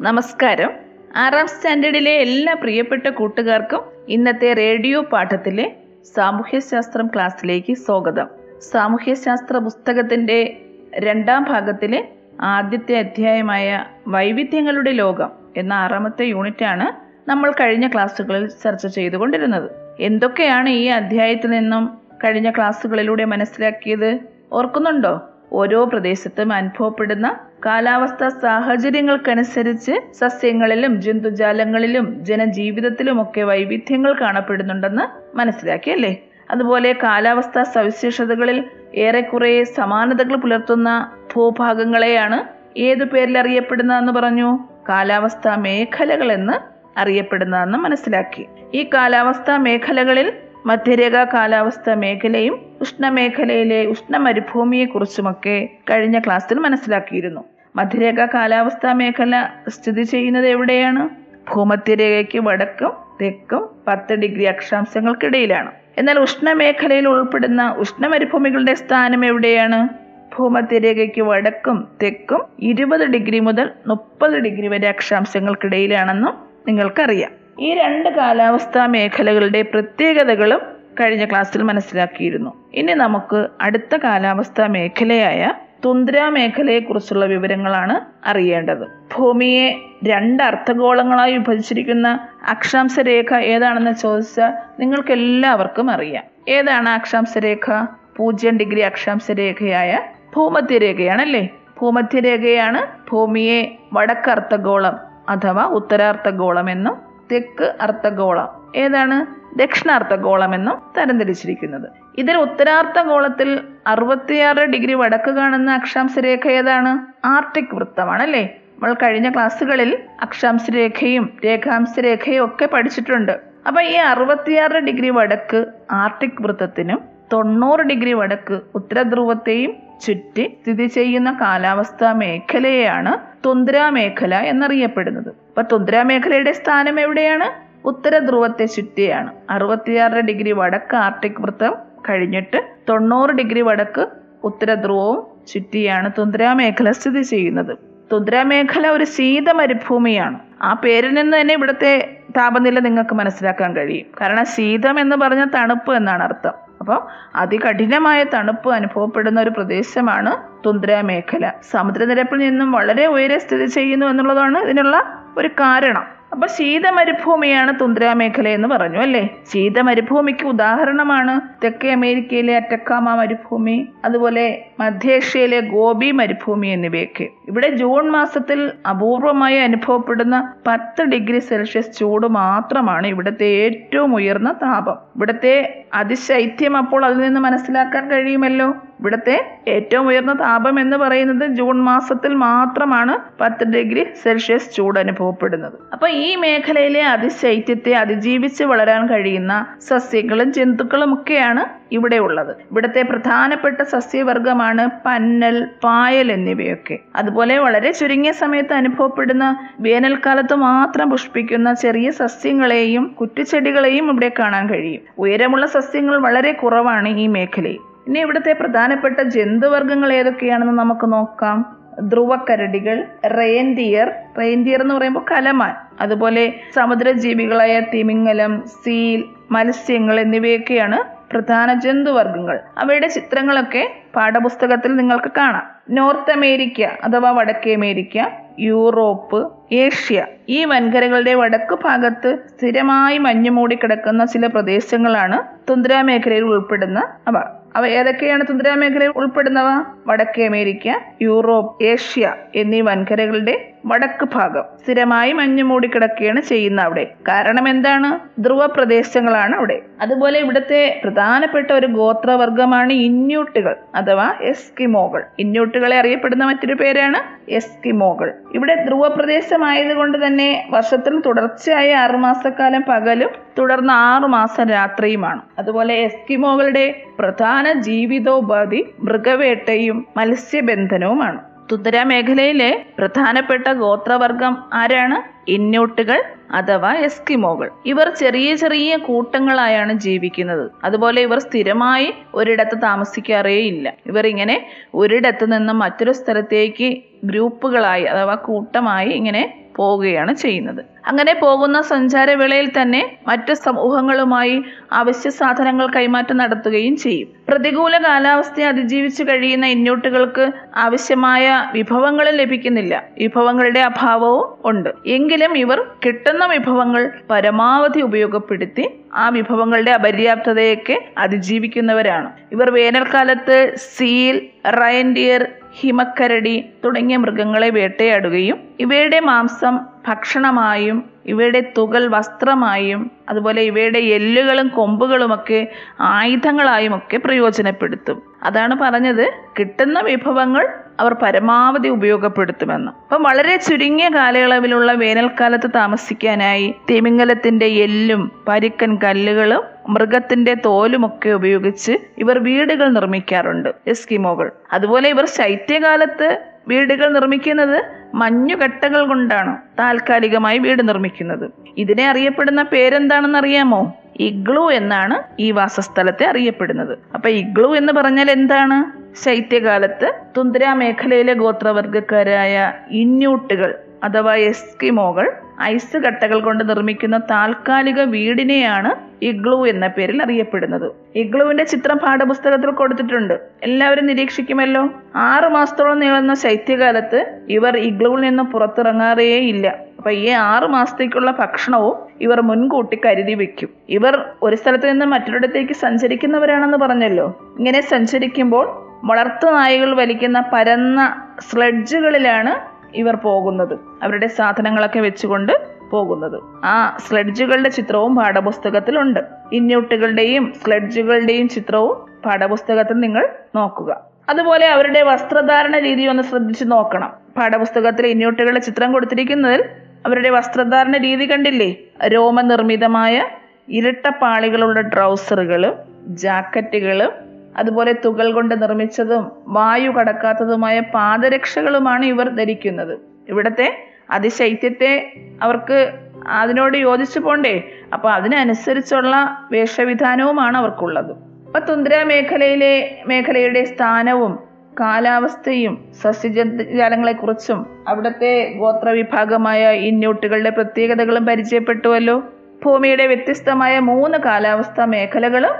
നമസ്കാരം. 0.00 0.70
ആറാം 1.16 1.48
സ്റ്റാൻഡേർഡിലെ 1.48 2.10
എല്ലാ 2.10 2.54
പ്രിയപ്പെട്ട 2.54 3.06
കൂട്ടുകാർക്കും 3.08 3.80
ഇന്നത്തെ 4.08 4.52
റേഡിയോ 4.52 5.00
പാഠത്തിലെ 5.00 5.72
സാമൂഹ്യശാസ്ത്രം 6.16 7.06
ക്ലാസ്സിലേക്ക് 7.06 7.74
സ്വാഗതം. 7.74 8.26
സാമൂഹ്യശാസ്ത്ര 8.72 9.56
പുസ്തകത്തിന്റെ 9.56 10.60
രണ്ടാം 10.94 11.46
ഭാഗത്തിലെ 11.48 12.08
ആദ്യത്തെ 12.40 12.98
അധ്യായമായ 12.98 13.84
വൈവിധ്യങ്ങളുടെ 14.08 14.90
ലോകം 14.90 15.30
എന്ന 15.56 15.72
ആറാമത്തെ 15.72 16.24
യൂണിറ്റാണ് 16.24 17.10
നമ്മൾ 17.30 17.50
കഴിഞ്ഞ 17.50 17.88
ക്ലാസ്സുകളിൽ 17.88 18.48
ചർച്ച 18.48 18.86
ചെയ്തുകൊണ്ടിരുന്നത്. 18.86 19.70
എന്തൊക്കെയാണ് 20.00 20.68
ഈ 20.68 20.86
അധ്യായത്തിൽ 20.86 21.50
നിന്നും 21.50 21.98
കഴിഞ്ഞ 22.24 22.50
ക്ലാസ്സുകളിലൂടെ 22.50 23.24
മനസ്സിലാക്കിയത്? 23.24 24.18
ഓർക്കുന്നുണ്ടോ? 24.52 25.28
ഓരോ 25.52 25.84
പ്രദേശത്തും 25.84 26.52
അനുഭവപ്പെടുന്ന 26.52 27.40
കാലാവസ്ഥാ 27.66 28.28
സാഹചര്യങ്ങൾക്കനുസരിച്ച് 28.28 30.12
സസ്യങ്ങളിലും 30.12 31.02
ജന്തുജാലങ്ങളിലും 31.02 32.24
ജനജീവിതത്തിലുമൊക്കെ 32.24 33.40
വൈവിധ്യങ്ങൾ 33.40 34.20
കാണപ്പെടുന്നുണ്ടെന്ന് 34.20 35.36
മനസ്സിലാക്കിയല്ലേ? 35.36 36.16
അതുപോലെ 36.50 36.92
കാലാവസ്ഥാ 37.02 37.62
സവിശേഷതകളിൽ 37.62 38.64
ഏറെക്കുറെ 38.94 39.64
സമാനതകൾ 39.64 40.36
പുലർത്തുന്ന 40.36 41.12
ഭൂഭാഗങ്ങളെയാണ് 41.34 42.60
ഏതു 42.78 43.04
പേരിൽ 43.04 43.38
അറിയപ്പെടുന്നതെന്ന് 43.38 44.12
പറഞ്ഞു? 44.12 44.58
കാലാവസ്ഥാ 44.88 45.56
മേഖലകൾ 45.56 46.32
എന്ന് 46.32 46.52
അറിയപ്പെടുന്നതെന്ന് 46.98 47.78
മനസ്സിലാക്കി. 47.78 48.46
ഈ 48.74 48.90
കാലാവസ്ഥാ 48.94 49.56
മേഖലകളിൽ 49.56 50.32
മധ്യരേഖാ 50.66 51.24
കാലാവസ്ഥ 51.24 51.90
മേഖലയും 51.90 52.76
ഉഷ്ണമേഖലയിലെ 52.80 53.86
ഉഷ്ണമരുഭൂമിയെക്കുറിച്ചുമൊക്കെ 53.86 55.68
കഴിഞ്ഞ 55.90 56.18
ക്ലാസ്സിൽ 56.18 56.58
മനസ്സിലാക്കിയിരുന്നു. 56.58 57.44
മധ്യരേഖാ 57.76 58.28
കാലാവസ്ഥാ 58.34 58.92
മേഖല 58.92 59.48
സ്ഥിതി 59.68 60.02
ചെയ്യുന്നത് 60.02 60.46
എവിടെയാണ്? 60.46 61.08
ഭൂമധ്യരേഖയ്ക്ക് 61.50 62.38
വടക്കും 62.38 62.92
തെക്കും 63.22 63.68
പത്ത് 63.88 64.14
ഡിഗ്രി 64.14 64.44
അക്ഷാംശങ്ങൾക്കിടയിലാണ്. 64.44 65.72
എന്നാൽ 66.00 66.18
ഉഷ്ണമേഖലയിൽ 66.18 67.08
ഉൾപ്പെടുന്ന 67.08 67.74
ഉഷ്ണമരുഭൂമികളുടെ 67.78 68.74
സ്ഥാനം 68.74 69.24
എവിടെയാണ്? 69.24 69.88
ഭൂമധ്യരേഖയ്ക്ക് 70.36 71.22
വടക്കും 71.22 71.88
തെക്കും 72.02 72.42
ഇരുപത് 72.60 73.04
ഡിഗ്രി 73.06 73.40
മുതൽ 73.40 73.70
മുപ്പത് 73.86 74.36
ഡിഗ്രി 74.36 74.68
വരെ 74.68 74.88
അക്ഷാംശങ്ങൾക്കിടയിലാണെന്നും 74.88 76.34
നിങ്ങൾക്കറിയാം. 76.68 77.32
ഈ 77.60 77.74
രണ്ട് 77.74 78.08
കാലാവസ്ഥാ 78.08 78.86
മേഖലകളുടെ 78.86 79.62
പ്രത്യേകതകളും 79.62 80.60
കഴിഞ്ഞ 81.00 81.24
ക്ലാസ്സിൽ 81.24 81.62
മനസ്സിലാക്കിയിരുന്നു. 81.62 82.50
ഇനി 82.74 82.92
നമുക്ക് 82.92 83.48
അടുത്ത 83.60 83.96
കാലാവസ്ഥാ 83.96 84.66
മേഖലയായ 84.66 85.42
തുന്ദ്ര 85.84 86.28
മേഖലയെക്കുറിച്ചുള്ള 86.28 87.24
വിവരങ്ങളാണ് 87.24 88.28
അറിയേണ്ടത്. 88.28 88.86
ഭൂമിയെ 89.16 89.74
രണ്ട് 90.04 90.42
അർദ്ധഗോളങ്ങളായി 90.42 91.32
വിഭജിച്ചിരിക്കുന്ന 91.32 92.18
അക്ഷാംശ 92.48 92.98
രേഖ 92.98 93.34
ഏതാണെന്ന് 93.34 93.94
ചോദിച്ചാൽ 93.94 94.52
നിങ്ങൾക്ക് 94.80 95.12
എല്ലാവർക്കും 95.12 95.90
അറിയാം. 95.90 96.24
ഏതാണ് 96.48 96.88
അക്ഷാംശ 96.88 97.38
രേഖ 97.38 97.84
പൂജ്യം 98.16 98.58
ഡിഗ്രി 98.58 98.80
അക്ഷാംശ 98.80 99.30
രേഖയായ 99.30 99.98
ഭൂമധ്യരേഖയാണല്ലേ? 100.36 101.48
ഭൂമധ്യരേഖയാണ് 101.80 103.10
ഭൂമിയെ 103.10 103.78
വടക്ക് 103.92 104.30
അർദ്ധഗോളം 104.30 104.96
അഥവാ 105.28 105.64
ഉത്തരാർദ്ധഗോളം 105.64 106.70
എന്നും 106.70 106.96
തെക്ക് 107.32 107.76
അർദ്ധഗോളം 107.80 108.48
ഏതാണ്? 108.76 109.39
ദക്ഷിണാർദ്ധഗോളം 109.56 110.54
എന്നും 110.54 110.78
തരംതിരിച്ചിരിക്കുന്നത്. 110.98 111.88
ഇതിൽ 112.18 112.36
ഉത്തരാർദ്ധഗോളത്തിൽ 112.36 113.60
അറുപത്തിയാറ് 113.86 114.58
ഡിഗ്രി 114.58 114.94
വടക്ക് 114.94 115.30
കാണുന്ന 115.30 115.72
അക്ഷാംശ 115.72 116.18
രേഖ 116.18 116.48
ഏതാണ്? 116.48 117.12
ആർട്ടിക് 117.26 117.74
വൃത്തമാണ് 117.74 118.22
അല്ലേ 118.22 118.60
നമ്മൾ 118.72 118.94
കഴിഞ്ഞ 118.94 119.30
ക്ലാസ്സുകളിൽ 119.30 119.98
അക്ഷാംശ 120.20 120.62
രേഖയും 120.74 121.38
രേഖാംശ 121.44 122.00
രേഖയും 122.00 122.44
ഒക്കെ 122.44 122.66
പഠിച്ചിട്ടുണ്ട്. 122.66 123.32
അപ്പൊ 123.66 123.80
ഈ 123.82 123.94
അറുപത്തിയാറ് 123.94 124.72
ഡിഗ്രി 124.72 125.10
വടക്ക് 125.10 125.66
ആർട്ടിക് 125.90 126.42
വൃത്തത്തിനും 126.42 127.00
തൊണ്ണൂറ് 127.32 127.80
ഡിഗ്രി 127.80 128.12
വടക്ക് 128.12 128.60
ഉത്തരധ്രുവത്തെയും 128.74 129.72
ചുറ്റി 130.06 130.58
സ്ഥിതി 130.62 130.86
ചെയ്യുന്ന 130.86 131.38
കാലാവസ്ഥാ 131.40 132.12
മേഖലയെയാണ് 132.12 133.18
തുന്ദ്ര 133.46 133.88
മേഖല 133.88 134.34
എന്നറിയപ്പെടുന്നത്. 134.34 135.28
അപ്പൊ 135.28 135.62
തുന്ദ്ര 135.62 136.02
മേഖലയുടെ 136.02 136.52
സ്ഥാനം 136.52 137.00
എവിടെയാണ്? 137.00 137.69
ഉത്തര 137.84 138.18
ധ്രുവത്തെ 138.18 138.64
ചുറ്റിയാണ്. 138.64 139.32
അറുപത്തിയാറ് 139.50 140.12
ഡിഗ്രി 140.12 140.52
വടക്ക് 140.52 140.96
ആർട്ടിക് 140.96 141.40
വൃത്തം 141.40 141.74
കഴിഞ്ഞിട്ട് 142.08 142.68
തൊണ്ണൂറ് 142.88 143.30
ഡിഗ്രി 143.30 143.60
വടക്ക് 143.60 144.06
ഉത്തര 144.44 144.74
ധ്രുവവും 144.74 145.46
ചുറ്റിയാണ് 145.46 146.10
തുന്ദ്രാമേഖല 146.18 146.90
സ്ഥിതി 146.90 147.22
ചെയ്യുന്നത്. 147.22 147.78
തുന്ദ്രാമേഖല 148.12 148.88
ഒരു 148.88 149.04
ശീത 149.04 149.50
മരുഭൂമിയാണ്. 149.50 150.38
ആ 150.62 150.72
പേരിൽ 150.72 151.14
നിന്ന് 151.14 151.40
തന്നെ 151.40 151.54
ഇവിടുത്തെ 151.54 152.16
താപനില 152.36 152.78
നിങ്ങൾക്ക് 152.78 153.14
മനസ്സിലാക്കാൻ 153.14 153.76
കഴിയും. 153.76 154.06
കാരണം 154.20 154.44
ശീതം 154.44 155.00
എന്ന് 155.00 155.16
പറഞ്ഞ 155.16 155.44
തണുപ്പ് 155.54 155.92
എന്നാണ് 155.92 156.22
അർത്ഥം. 156.22 156.52
അപ്പോൾ 156.80 157.06
അതികഠിനമായ 157.36 158.24
തണുപ്പ് 158.24 158.70
അനുഭവപ്പെടുന്ന 158.70 159.40
ഒരു 159.40 159.50
പ്രദേശമാണ് 159.50 160.36
തുന്ദ്രാമേഖല. 160.66 161.52
സമുദ്രനിരപ്പിൽ 161.70 162.38
നിന്നും 162.38 162.72
വളരെ 162.72 163.06
ഉയരെ 163.06 163.38
സ്ഥിതി 163.38 163.66
ചെയ്യുന്നു 163.66 164.06
എന്നുള്ളതാണ് 164.06 164.58
ഇതിനുള്ള 164.58 165.24
ഒരു 165.38 165.48
കാരണം. 165.48 166.19
അപ്പൊ 166.32 166.46
ശീതമരുഭൂമിയാണ് 166.46 167.80
തുന്ദ്ര 167.80 168.12
മേഖല 168.12 168.48
എന്ന് 168.48 168.68
പറഞ്ഞു 168.68 168.98
അല്ലേ? 168.98 169.28
ശീതമരുഭൂമിക്ക് 169.52 170.46
ഉദാഹരണമാണ് 170.46 171.40
തെക്കേ 171.64 171.92
അമേരിക്കയിലെ 171.92 172.56
അറ്റക്കാമ 172.56 173.14
മരുഭൂമി 173.14 173.88
അതുപോലെ 174.04 174.44
മധ്യേഷ്യയിലെ 174.80 175.60
ഗോപി 175.60 176.10
മരുഭൂമി 176.10 176.66
എന്നിവയൊക്കെ. 176.66 177.28
ഇവിടെ 177.48 177.68
ജൂൺ 177.76 178.10
മാസത്തിൽ 178.10 178.72
അപൂർവമായി 178.90 179.56
അനുഭവപ്പെടുന്ന 179.56 180.54
പത്ത് 180.66 181.02
ഡിഗ്രി 181.02 181.38
സെൽഷ്യസ് 181.38 181.98
ചൂട് 181.98 182.26
മാത്രമാണ് 182.26 183.06
ഇവിടുത്തെ 183.06 183.44
ഏറ്റവും 183.44 184.14
ഉയർന്ന 184.14 184.52
താപം. 184.52 184.98
ഇവിടുത്തെ 185.16 185.84
അതിശൈത്യം 185.94 186.76
അപ്പോൾ 186.76 187.04
അതിൽ 187.04 187.18
നിന്ന് 187.18 187.40
മനസ്സിലാക്കാൻ 187.40 188.10
കഴിയുമല്ലോ? 188.10 188.74
ഇവിടുത്തെ 189.00 189.58
ഏറ്റവും 189.68 190.06
ഉയർന്ന 190.06 190.32
താപം 190.32 190.80
എന്ന് 190.80 190.96
പറയുന്നത് 190.96 191.50
ജൂൺ 191.50 191.80
മാസത്തിൽ 191.82 192.34
മാത്രമാണ് 192.34 193.18
പത്ത് 193.40 193.64
ഡിഗ്രി 193.64 194.06
സെൽഷ്യസ് 194.22 194.74
ചൂട് 194.74 194.98
അനുഭവപ്പെടുന്നത്. 194.98 195.72
അപ്പൊ 195.92 196.08
ഈ 196.08 196.36
മേഖലയിലെ 196.36 197.02
അതിശൈത്യത്തെ 197.04 197.92
അതിജീവിച്ച് 197.92 198.64
വളരാൻ 198.64 199.06
കഴിയുന്ന 199.06 199.66
സസ്യങ്ങളും 199.80 200.52
ജന്തുക്കളും 200.52 201.14
ഒക്കെയാണ് 201.14 201.80
ഇവിടെ 201.94 202.16
ഉള്ളത്. 202.16 202.50
ഇവിടുത്തെ 202.70 203.02
പ്രധാനപ്പെട്ട 203.02 203.82
സസ്യവർഗമാണ് 203.82 204.90
പന്നൽ 205.06 205.66
പായൽ 205.84 206.32
എന്നിവയൊക്കെ. 206.32 206.98
അതുപോലെ 207.16 207.58
വളരെ 207.58 207.92
ചുരുങ്ങിയ 207.92 208.32
സമയത്ത് 208.32 208.72
അനുഭവപ്പെടുന്ന 208.72 209.68
വേനൽക്കാലത്ത് 209.80 210.54
മാത്രം 210.54 211.10
പുഷ്പിക്കുന്ന 211.10 211.74
ചെറിയ 211.74 212.10
സസ്യങ്ങളെയും 212.10 213.16
കുറ്റിച്ചെടികളെയും 213.20 214.10
ഇവിടെ 214.10 214.32
കാണാൻ 214.38 214.66
കഴിയും. 214.70 215.00
ഉയരമുള്ള 215.18 215.66
സസ്യങ്ങൾ 215.66 216.16
വളരെ 216.16 216.52
കുറവാണ് 216.52 217.08
ഈ 217.08 217.26
മേഖലയിൽ. 217.26 217.89
ഇനി 218.08 218.18
ഇവിടുത്തെ 218.18 218.52
പ്രധാനപ്പെട്ട 218.52 219.20
ജന്തുവർഗങ്ങൾ 219.20 220.12
ഏതൊക്കെയാണെന്ന് 220.12 220.78
നമുക്ക് 220.78 221.12
നോക്കാം. 221.12 221.80
ധ്രുവക്കരടികൾ 222.08 223.06
റെയിൻഡിയർ 223.38 224.12
റെയിൻഡിയർ 224.38 224.80
എന്ന് 224.80 224.94
പറയുമ്പോൾ 224.94 225.24
കലമാൻ 225.30 225.74
അതുപോലെ 226.00 226.54
സമുദ്രജീവികളായ 226.76 227.80
തിമിങ്ങലം 227.80 228.64
സീൽ 228.84 229.24
മത്സ്യങ്ങൾ 229.50 230.20
എന്നിവയൊക്കെയാണ് 230.20 230.98
പ്രധാന 231.32 231.74
ജന്തുവർഗങ്ങൾ. 231.74 232.60
അവയുടെ 232.78 233.06
ചിത്രങ്ങളൊക്കെ 233.06 233.90
പാഠപുസ്തകത്തിൽ 234.16 234.96
നിങ്ങൾക്ക് 234.96 235.30
കാണാം. 235.38 235.66
നോർത്ത് 235.90 236.30
അമേരിക്ക 236.30 236.82
അഥവാ 236.82 237.30
വടക്കേ 237.30 237.74
അമേരിക്ക 237.74 238.18
യൂറോപ്പ് 238.60 239.52
ഏഷ്യ 239.72 240.26
ഈ 240.48 240.64
വൻകരകളുടെ 240.64 241.34
വടക്ക് 241.34 241.78
ഭാഗത്ത് 241.84 242.38
സ്ഥിരമായി 242.48 243.18
മഞ്ഞുമൂടി 243.18 243.74
കിടക്കുന്ന 243.74 244.24
ചില 244.24 244.46
പ്രദേശങ്ങളാണ് 244.46 245.70
തുന്ദ്ര 245.70 246.00
മേഖലയിൽ 246.00 246.44
ഉൾപ്പെടുന്ന 246.44 246.98
അവ. 247.28 247.59
അവ 247.74 247.84
ഏതൊക്കെയാണ് 247.90 248.42
തുന്ദ്രാ 248.48 248.74
മേഖലയിൽ 248.74 249.12
ഉൾപ്പെടുന്നവ? 249.16 249.68
വടക്കേ 250.06 250.44
അമേരിക്ക 250.46 250.86
യൂറോപ്പ് 251.22 251.84
ഏഷ്യ 251.84 252.24
എന്നീ 252.54 252.80
വൻകരകളുടെ 252.80 253.54
വടക്ക് 253.86 254.28
ഭാഗം 254.34 254.64
സ്ഥിരമായി 254.84 255.32
മഞ്ഞ് 255.32 255.62
മൂടിക്കിടക്കുകയാണ് 255.62 256.40
ചെയ്യുന്ന 256.40 256.80
അവിടെ. 256.80 257.04
കാരണം 257.28 257.68
എന്താണ്? 257.68 258.40
ധ്രുവ 258.42 258.66
പ്രദേശങ്ങളാണ് 258.66 259.56
അവിടെ. 259.56 259.80
അതുപോലെ 260.00 260.40
ഇവിടുത്തെ 260.40 261.00
പ്രധാനപ്പെട്ട 261.04 261.70
ഒരു 261.72 261.86
ഗോത്രവർഗമാണ് 261.86 262.92
ഇന്യൂട്ടുകൾ 262.92 263.76
അഥവാ 263.94 264.34
എസ്കിമോകൾ. 264.40 265.22
ഇന്യൂട്ടുകളെ 265.38 265.98
അറിയപ്പെടുന്ന 265.98 266.44
മറ്റൊരു 266.44 266.74
പേരാണ് 266.74 267.50
എസ്കിമോകൾ. 267.50 268.32
ഇവിടെ 268.54 268.84
ധ്രുവ 268.84 269.08
പ്രദേശമായതുകൊണ്ട് 269.08 270.26
തന്നെ 270.26 270.66
വർഷത്തിൽ 270.70 271.20
തുടർച്ചയായ 271.20 271.94
ആറുമാസക്കാലം 271.94 272.84
പകലും 272.88 273.30
തുടർന്ന് 273.58 273.92
ആറുമാസം 273.92 274.68
രാത്രിയുമാണ്. 274.70 275.40
അതുപോലെ 275.58 275.94
എസ്കിമോകളുടെ 275.94 277.02
പ്രധാന 277.18 277.72
ജീവിതോപാധി 277.72 278.86
മൃഗവേട്ടയും 279.02 280.06
മത്സ്യബന്ധനവുമാണ്. 280.16 281.49
തുത്തര 281.72 282.02
മേഖലയിലെ 282.02 282.86
പ്രധാനപ്പെട്ട 282.98 283.72
ഗോത്രവർഗം 283.72 284.54
ആരാണ്? 284.72 285.16
ഇന്യൂട്ടുകൾ 285.50 286.18
അഥവാ 286.50 286.94
എസ്കിമോകൾ. 286.94 287.70
ഇവർ 287.86 288.08
ചെറിയ 288.14 288.54
ചെറിയ 288.54 288.96
കൂട്ടങ്ങളായാണ് 288.96 289.92
ജീവിക്കുന്നത്. 289.98 290.70
അതുപോലെ 290.84 291.20
ഇവർ 291.22 291.38
സ്ഥിരമായി 291.38 292.08
ഒരിടത്ത് 292.34 292.82
താമസിക്കാറേയില്ല. 292.82 293.92
ഇവർ 294.06 294.26
ഇങ്ങനെ 294.26 294.56
ഒരിടത്ത് 294.94 295.52
നിന്ന് 295.52 295.72
മറ്റൊരു 295.72 296.12
സ്ഥലത്തേക്ക് 296.12 296.88
ഗ്രൂപ്പുകളായി 297.24 298.04
അഥവാ 298.04 298.34
കൂട്ടമായി 298.34 299.08
ഇങ്ങനെ 299.08 299.54
പോവുകയാണ് 299.76 300.34
ചെയ്യുന്നത്. 300.34 300.84
അങ്ങനെ 301.06 301.34
പോകുന്ന 301.34 301.80
സഞ്ചാരവേളയിൽ 301.80 302.82
തന്നെ 302.82 303.18
മറ്റ് 303.28 303.52
സമൂഹങ്ങളുമായി 303.52 304.62
അവശ്യ 304.92 305.30
സാധനങ്ങൾ 305.30 305.86
കൈമാറ്റം 305.86 306.36
നടത്തുകയും 306.36 306.96
ചെയ്യും. 306.96 307.28
പ്രതികൂല 307.48 307.98
കാലാവസ്ഥയെ 307.98 308.66
അതിജീവിച്ചു 308.66 309.24
കഴിയുന്ന 309.24 309.66
ഇന്നോട്ടുകൾക്ക് 309.66 310.52
ആവശ്യമായ 310.76 311.68
വിഭവങ്ങൾ 311.72 312.30
ലഭിക്കുന്നില്ല. 312.30 313.02
വിഭവങ്ങളുടെ 313.18 313.80
അഭാവവും 313.80 314.56
ഉണ്ട്. 314.64 314.88
എങ്കിലും 315.06 315.58
ഇവർ 315.58 315.80
കിട്ടുന്ന 316.06 316.46
വിഭവങ്ങൾ 316.46 317.10
പരമാവധി 317.30 318.00
ഉപയോഗപ്പെടുത്തി 318.00 318.90
ആ 319.14 319.28
വിഭവങ്ങളുടെ 319.28 319.90
അപര്യാപ്തതയൊക്കെ 319.90 321.04
അതിജീവിക്കുന്നവരാണ്. 321.18 322.30
ഇവർ 322.52 322.70
വേനൽക്കാലത്ത് 322.70 323.74
സീൽ 323.76 324.48
റയൻഡിയർ 324.70 325.48
ഹിമക്കരടി 325.74 326.64
തുടങ്ങിയ 326.84 327.16
മൃഗങ്ങളെ 327.16 327.70
വേട്ടയാടുകയും 327.70 328.58
ഇവയുടെ 328.80 329.20
മാംസം 329.20 329.80
ഭക്ഷണമായും 330.08 331.04
ഇവയുടെ 331.26 331.72
തുകൽ 331.78 332.08
വസ്ത്രമായും 332.08 333.10
അതുപോലെ 333.28 333.62
ഇവയുടെ 333.62 333.98
എല്ലുകളും 333.98 334.68
കൊമ്പുകളുമൊക്കെ 334.68 335.68
ആയുധങ്ങളായും 336.00 336.96
ഒക്കെ 336.96 337.16
പ്രയോജനപ്പെടുത്തും. 337.16 338.22
അതാണ് 338.42 338.76
പറഞ്ഞത് 338.80 339.30
കിട്ടുന്ന 339.58 340.00
വിഭവങ്ങൾ 340.00 340.68
അവർ 341.00 341.14
പരമാവധി 341.14 341.88
ഉപയോഗപ്പെടുത്തുമെന്ന്. 341.88 342.92
അപ്പം 342.92 343.22
വളരെ 343.22 343.56
ചുരുങ്ങിയ 343.56 344.08
കാലയളവിലുള്ള 344.08 344.92
വേനൽക്കാലത്ത് 344.92 345.70
താമസിക്കാനായി 345.74 346.74
തിമിംഗലത്തിന്റെ 346.90 347.66
എല്ലും 347.66 348.32
പരുക്കൻ 348.48 348.98
കല്ലുകളും 349.04 349.62
മൃഗത്തിന്റെ 349.90 350.54
തോലുമൊക്കെ 350.54 351.30
ഉപയോഗിച്ച് 351.30 351.92
ഇവർ 352.18 352.38
വീടുകൾ 352.38 352.88
നിർമ്മിക്കാറുണ്ട് 352.88 353.68
എസ്കിമോകൾ. 353.86 354.50
അതുപോലെ 354.72 355.08
ഇവർ 355.08 355.26
ശൈത്യകാലത്ത് 355.26 356.28
വീടുകൾ 356.68 357.12
നിർമ്മിക്കുന്നത് 357.12 357.78
മഞ്ഞുകട്ടകൾ 358.14 359.06
കൊണ്ടാണ് 359.06 359.56
താൽക്കാലികമായി 359.78 360.58
വീട് 360.58 360.88
നിർമ്മിക്കുന്നത്. 360.88 361.50
ഇതിനെ 361.78 362.08
അറിയപ്പെടുന്ന 362.08 362.62
പേരെന്താണെന്ന് 362.62 363.38
അറിയാമോ? 363.38 363.96
ഇഗ്ലു 364.20 364.70
എന്നാണ് 364.72 365.16
ഈ 365.38 365.50
വാസസ്ഥലത്തെ 365.50 366.24
അറിയപ്പെടുന്നത്. 366.26 366.98
അപ്പൊ 367.14 367.28
ഇഗ്ലു 367.28 367.68
എന്ന് 367.76 367.92
പറഞ്ഞാൽ 367.92 368.30
എന്താണ്? 368.30 369.00
ശൈത്യകാലത്ത് 369.24 370.08
തുന്ദ്ര 370.36 370.72
മേഖലയിലെ 370.72 371.34
ഗോത്രവർഗക്കാരായ 371.34 372.72
ഇന്യൂട്ടുകൾ 372.90 373.74
അഥവാ 374.04 374.34
എസ്കിമോകൾ 374.34 375.30
ഐസ് 375.62 375.96
കട്ടകൾ 375.96 376.40
കൊണ്ട് 376.40 376.68
നിർമ്മിക്കുന്ന 376.68 377.18
താൽക്കാലിക 377.18 378.00
വീടിനെയാണ് 378.00 379.24
ഇഗ്ലു 379.24 379.66
എന്ന 379.66 379.86
പേരിൽ 379.86 380.22
അറിയപ്പെടുന്നത്. 380.22 380.92
ഇഗ്ലുവിന്റെ 381.14 381.64
ചിത്രം 381.64 381.98
പാഠപുസ്തകത്തിൽ 381.98 382.70
കൊടുത്തിട്ടുണ്ട്. 382.70 383.40
എല്ലാവരും 383.62 384.06
നിരീക്ഷിക്കുമല്ലോ? 384.06 384.90
ആറു 385.16 385.48
മാസത്തോളം 385.48 385.98
നീളുന്ന 385.98 386.34
ശൈത്യകാലത്ത് 386.34 387.44
ഇവർ 387.48 387.76
ഇഗ്ലുവിൽ 387.76 388.20
നിന്ന് 388.20 388.42
പുറത്തിറങ്ങാറേയില്ല 388.42 389.74
അപ്പൊ 389.98 390.10
ഈ 390.10 390.28
ആറു 390.28 390.66
മാസത്തേക്കുള്ള 390.66 391.30
ഭക്ഷണവും 391.30 391.96
ഇവർ 392.20 392.40
മുൻകൂട്ടി 392.40 392.98
കരുതി 393.06 393.34
വെക്കും. 393.34 393.68
ഇവർ 393.88 394.24
ഒരു 394.42 394.56
സ്ഥലത്ത് 394.56 394.90
നിന്ന് 394.90 395.06
മറ്റൊരിടത്തേക്ക് 395.06 395.72
സഞ്ചരിക്കുന്നവരാണെന്ന് 395.72 396.78
പറഞ്ഞല്ലോ? 396.78 397.54
ഇങ്ങനെ 397.58 397.80
സഞ്ചരിക്കുമ്പോൾ 397.80 398.90
വളർത്തു 399.04 399.46
നായകൾ 399.46 399.94
വലിക്കുന്ന 399.94 400.44
പരന്ന 400.52 401.22
സ്ലെഡ്ജുകളിലാണ് 401.40 402.69
ഇവർ 402.94 403.16
പോകുന്നത്. 403.16 403.78
അവരുടെ 404.02 404.26
സാധനങ്ങളൊക്കെ 404.26 405.00
വെച്ചുകൊണ്ട് 405.00 405.52
പോകുന്നത്. 405.90 406.40
ആ 406.64 406.96
സ്ലഡ്ജുകളുടെ 407.08 407.68
ചിത്രവും 407.68 408.16
പാഠപുസ്തകത്തിലുണ്ട്. 408.16 409.20
ഇന്യൂട്ടുകളുടെയും 409.52 410.52
സ്ലഡ്ജുകളുടെയും 410.64 411.48
ചിത്രവും 411.48 412.22
പാഠപുസ്തകത്തിൽ 412.26 412.94
നിങ്ങൾ 412.94 413.28
നോക്കുക. 413.54 414.00
അതുപോലെ 414.28 414.68
അവരുടെ 414.68 415.02
വസ്ത്രധാരണ 415.02 415.78
രീതി 415.78 416.02
ഒന്ന് 416.06 416.22
ശ്രദ്ധിച്ചു 416.22 416.64
നോക്കണം. 416.64 417.12
പാഠപുസ്തകത്തിൽ 417.36 418.06
ഇന്യൂട്ടുകളുടെ 418.06 418.60
ചിത്രം 418.60 418.92
കൊടുത്തിരിക്കുന്നതിൽ 418.92 419.64
അവരുടെ 420.06 420.30
വസ്ത്രധാരണ 420.30 420.96
രീതി 420.96 421.32
കണ്ടില്ലേ? 421.32 421.76
രോമനിർമ്മിതമായ 422.06 423.26
ഇരട്ടപ്പാളികളുള്ള 423.68 424.80
ട്രൗസറുകളും 424.80 425.74
ജാക്കറ്റുകളും 426.08 427.29
അതുപോലെ 427.56 427.94
തുകൽ 428.04 428.32
കൊണ്ട് 428.32 428.62
നിർമ്മിച്ചതും 428.62 429.32
വായു 429.46 429.90
കടക്കാത്തതുമായ 429.90 430.80
പാദരക്ഷകളുമാണ് 430.80 432.04
ഇവർ 432.04 432.28
ധരിക്കുന്നത്. 432.28 432.98
ഇവിടത്തെ 433.28 433.84
അതിശൈത്യത്തെ 434.10 435.12
അവർക്ക് 435.42 435.92
അതിനോട് 436.28 436.78
യോജിച്ചു 436.78 437.20
പോണ്ടേ? 437.20 437.68
അപ്പൊ 437.92 438.10
അതിനനുസരിച്ചുള്ള 438.10 439.38
വേഷവിധാനവുമാണ് 439.52 440.56
അവർക്കുള്ളത്. 440.56 441.12
അപ്പൊ 441.46 441.58
തുന്ദ്ര 441.58 442.02
മേഖലയിലെ 442.02 443.02
മേഖലയുടെ 443.06 443.64
സ്ഥാനവും 443.64 444.38
കാലാവസ്ഥയും 444.80 445.84
സസ്യജാലങ്ങളെക്കുറിച്ചും 446.02 447.66
അവിടുത്തെ 447.88 448.54
ഗോത്രവിഭാഗമായ 448.56 449.70
ഇന്യൂട്ടുകളുടെ 449.70 450.50
പ്രത്യേകതകളും 450.50 451.26
പരിചയപ്പെട്ടുവല്ലോ. 451.26 452.22
ഭൂമിയുടെ 452.64 453.06
വ്യത്യസ്തമായ 453.06 453.78
മൂന്ന് 453.78 454.18
കാലാവസ്ഥ 454.18 454.80
മേഖലകളും 454.80 455.52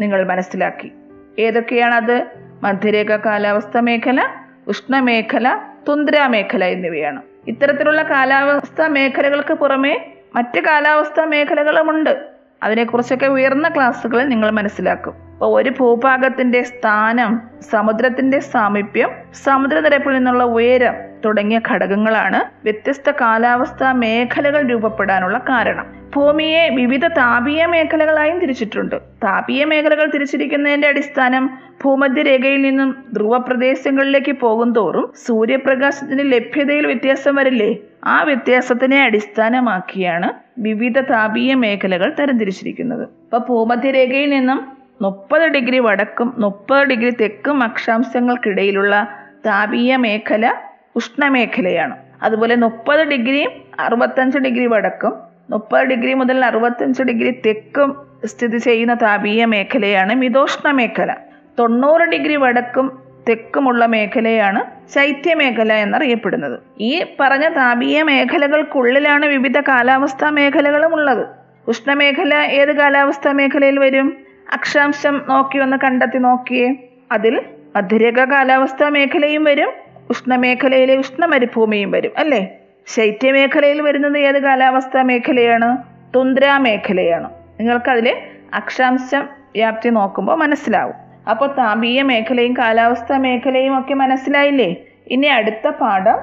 നിങ്ങൾ 0.00 0.26
മനസ്സിലാക്കി. 0.26 0.92
ഏതൊക്കെയാണത്? 1.38 2.26
മധ്യരേഖ 2.62 3.16
കാലാവസ്ഥ 3.16 3.78
മേഖല 3.78 4.26
ഉഷ്ണമേഖല 4.68 5.58
തുന്ദ്ര 5.88 6.26
മേഖല 6.26 6.64
എന്നിവയാണ്. 6.64 7.22
ഇത്തരത്തിലുള്ള 7.46 8.02
കാലാവസ്ഥ 8.02 8.82
മേഖലകൾക്ക് 8.82 9.54
പുറമെ 9.54 10.14
മറ്റ് 10.36 10.60
കാലാവസ്ഥ 10.60 11.20
മേഖലകളുമുണ്ട്. 11.20 12.28
അതിനെക്കുറിച്ചൊക്കെ 12.62 13.26
ഉയർന്ന 13.26 13.68
ക്ലാസ്സുകളിൽ 13.68 14.28
നിങ്ങൾ 14.28 14.50
മനസ്സിലാക്കും. 14.50 15.12
അപ്പോൾ 15.12 15.62
ഒരു 15.62 15.70
ഭൂഭാഗത്തിന്റെ 15.70 16.62
സ്ഥാനം 16.62 17.42
സമുദ്രത്തിന്റെ 17.70 18.38
സാമീപ്യം 18.38 19.10
സമുദ്രനിരപ്പിൽ 19.34 20.12
നിന്നുള്ള 20.12 20.44
ഉയരം 20.44 20.94
തുടങ്ങിയ 21.24 21.60
ഘടകങ്ങളാണ് 21.68 22.40
വ്യത്യസ്ത 22.64 23.10
കാലാവസ്ഥാ 23.10 23.92
മേഖലകൾ 23.92 24.66
രൂപപ്പെടാനുള്ള 24.66 25.38
കാരണം. 25.38 25.97
ഭൂമിയെ 26.14 26.68
വിവിധ 26.68 27.06
താപീയ 27.06 27.66
മേഖലകളായും 27.66 28.38
തിരിച്ചിട്ടുണ്ട്. 28.38 28.96
താപീയ 28.96 29.64
മേഖലകൾ 29.64 30.10
തിരിച്ചിരിക്കുന്നതിന്റെ 30.10 30.88
അടിസ്ഥാനം 30.88 31.58
ഭൂമധ്യരേഖയിൽ 31.84 32.62
നിന്നും 32.62 33.04
ധ്രുവപ്രദേശങ്ങളിലേക്ക് 33.12 34.32
പോകും 34.32 34.72
തോറും 34.72 35.12
സൂര്യപ്രകാശത്തിന്റെ 35.26 36.24
ലഭ്യതയിൽ 36.24 36.86
വ്യത്യാസം 36.86 37.34
വരില്ലേ? 37.34 37.76
ആ 38.04 38.22
വ്യത്യാസത്തിനെ 38.22 39.02
അടിസ്ഥാനമാക്കിയാണ് 39.02 40.32
വിവിധ 40.58 41.00
താപീയ 41.00 41.54
മേഖലകൾ 41.54 42.14
തരംതിരിച്ചിരിക്കുന്നത്. 42.18 43.02
ഇപ്പൊ 43.02 43.38
ഭൂമധ്യരേഖയിൽ 43.38 44.30
നിന്നും 44.30 44.72
മുപ്പത് 45.02 45.42
ഡിഗ്രി 45.42 45.78
വടക്കും 45.78 46.34
മുപ്പത് 46.38 46.84
ഡിഗ്രി 46.84 47.10
തെക്കും 47.10 47.62
അക്ഷാംശങ്ങൾക്കിടയിലുള്ള 47.62 49.08
താപീയ 49.46 49.96
മേഖല 49.96 50.54
ഉഷ്ണമേഖലയാണ്. 50.96 51.96
അതുപോലെ 52.22 52.54
മുപ്പത് 52.56 53.00
ഡിഗ്രിയും 53.00 53.50
അറുപത്തഞ്ച് 53.80 54.38
ഡിഗ്രി 54.38 54.66
വടക്കും 54.66 55.27
മുപ്പത് 55.50 55.82
ഡിഗ്രി 55.82 56.14
മുതൽ 56.14 56.44
അറുപത്തഞ്ച് 56.44 57.02
ഡിഗ്രി 57.02 57.30
തെക്കും 57.46 57.96
സ്ഥിതി 58.24 58.58
ചെയ്യുന്ന 58.58 58.94
താപീയ 58.94 59.44
മേഖലയാണ് 59.44 60.14
മിതോഷ്ണ 60.14 60.70
മേഖല. 60.70 61.14
തൊണ്ണൂറ് 61.58 62.02
ഡിഗ്രി 62.02 62.36
വടക്കും 62.36 63.02
തെക്കുമുള്ള 63.28 63.86
മേഖലയാണ് 63.86 64.88
ശൈത്യമേഖല 64.94 65.72
എന്നറിയപ്പെടുന്നത്. 65.72 66.60
ഈ 66.80 67.04
പറഞ്ഞ 67.20 67.48
താപീയ 67.48 68.02
മേഖലകൾക്കുള്ളിലാണ് 68.02 69.26
വിവിധ 69.26 69.60
കാലാവസ്ഥാ 69.60 70.30
മേഖലകളും 70.30 70.94
ഉള്ളത്. 70.94 71.26
ഉഷ്ണമേഖല 71.68 72.34
ഏത് 72.34 72.76
കാലാവസ്ഥാ 72.76 73.32
മേഖലയിൽ 73.32 73.78
വരും? 73.78 74.16
അക്ഷാംശം 74.52 75.24
നോക്കി 75.28 75.58
ഒന്ന് 75.58 75.76
കണ്ടെത്തി 75.84 76.18
നോക്കിയേ. 76.18 76.74
അതിൽ 77.12 77.42
മധുരക 77.76 78.24
കാലാവസ്ഥാ 78.24 78.88
മേഖലയും 78.88 79.44
വരും 79.44 79.72
ഉഷ്ണമേഖലയിലെ 80.10 80.96
ഉഷ്ണമരുഭൂമിയും 80.96 81.90
വരും 81.90 82.12
അല്ലേ? 82.16 82.58
ശൈത്യമേഖലയിൽ 82.94 83.82
വരുന്നത് 83.82 84.18
ഏത് 84.18 84.42
കാലാവസ്ഥാ 84.42 85.02
മേഖലയാണ്? 85.02 85.76
തുന്ദ്രാ 86.14 86.58
മേഖലയാണ്. 86.58 87.30
നിങ്ങൾക്കതിൽ 87.60 88.16
അക്ഷാംശം 88.54 89.28
വ്യാപ്തി 89.54 89.88
നോക്കുമ്പോൾ 89.88 90.36
മനസ്സിലാവും. 90.36 90.94
അപ്പോൾ 91.30 91.54
താപീയ 91.58 92.02
മേഖലയും 92.02 92.56
കാലാവസ്ഥാ 92.56 93.16
മേഖലയും 93.16 93.78
ഒക്കെ 93.78 93.94
മനസ്സിലായില്ലേ? 93.94 94.76
ഇനി 95.10 95.26
അടുത്ത 95.26 95.68
പാഠം 95.68 96.18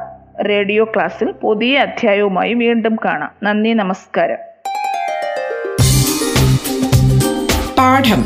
റേഡിയോ 0.50 0.84
ക്ലാസ്സിൽ 0.84 1.32
പുതിയ 1.32 1.78
അധ്യായവുമായി 1.78 2.54
വീണ്ടും 2.54 2.96
കാണാം. 3.06 3.32
നന്ദി 3.44 3.70
നമസ്കാരം. 3.70 4.38
പാഠം. 7.78 8.22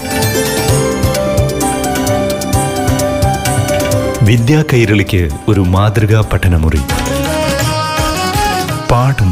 വിദ്യാ 4.28 4.64
കൈരളിക്ക് 4.74 5.30
ഒരു 5.48 5.60
മാതൃകാ 5.60 6.30
പഠനമുറി. 6.34 6.80
പാടും. 8.92 9.32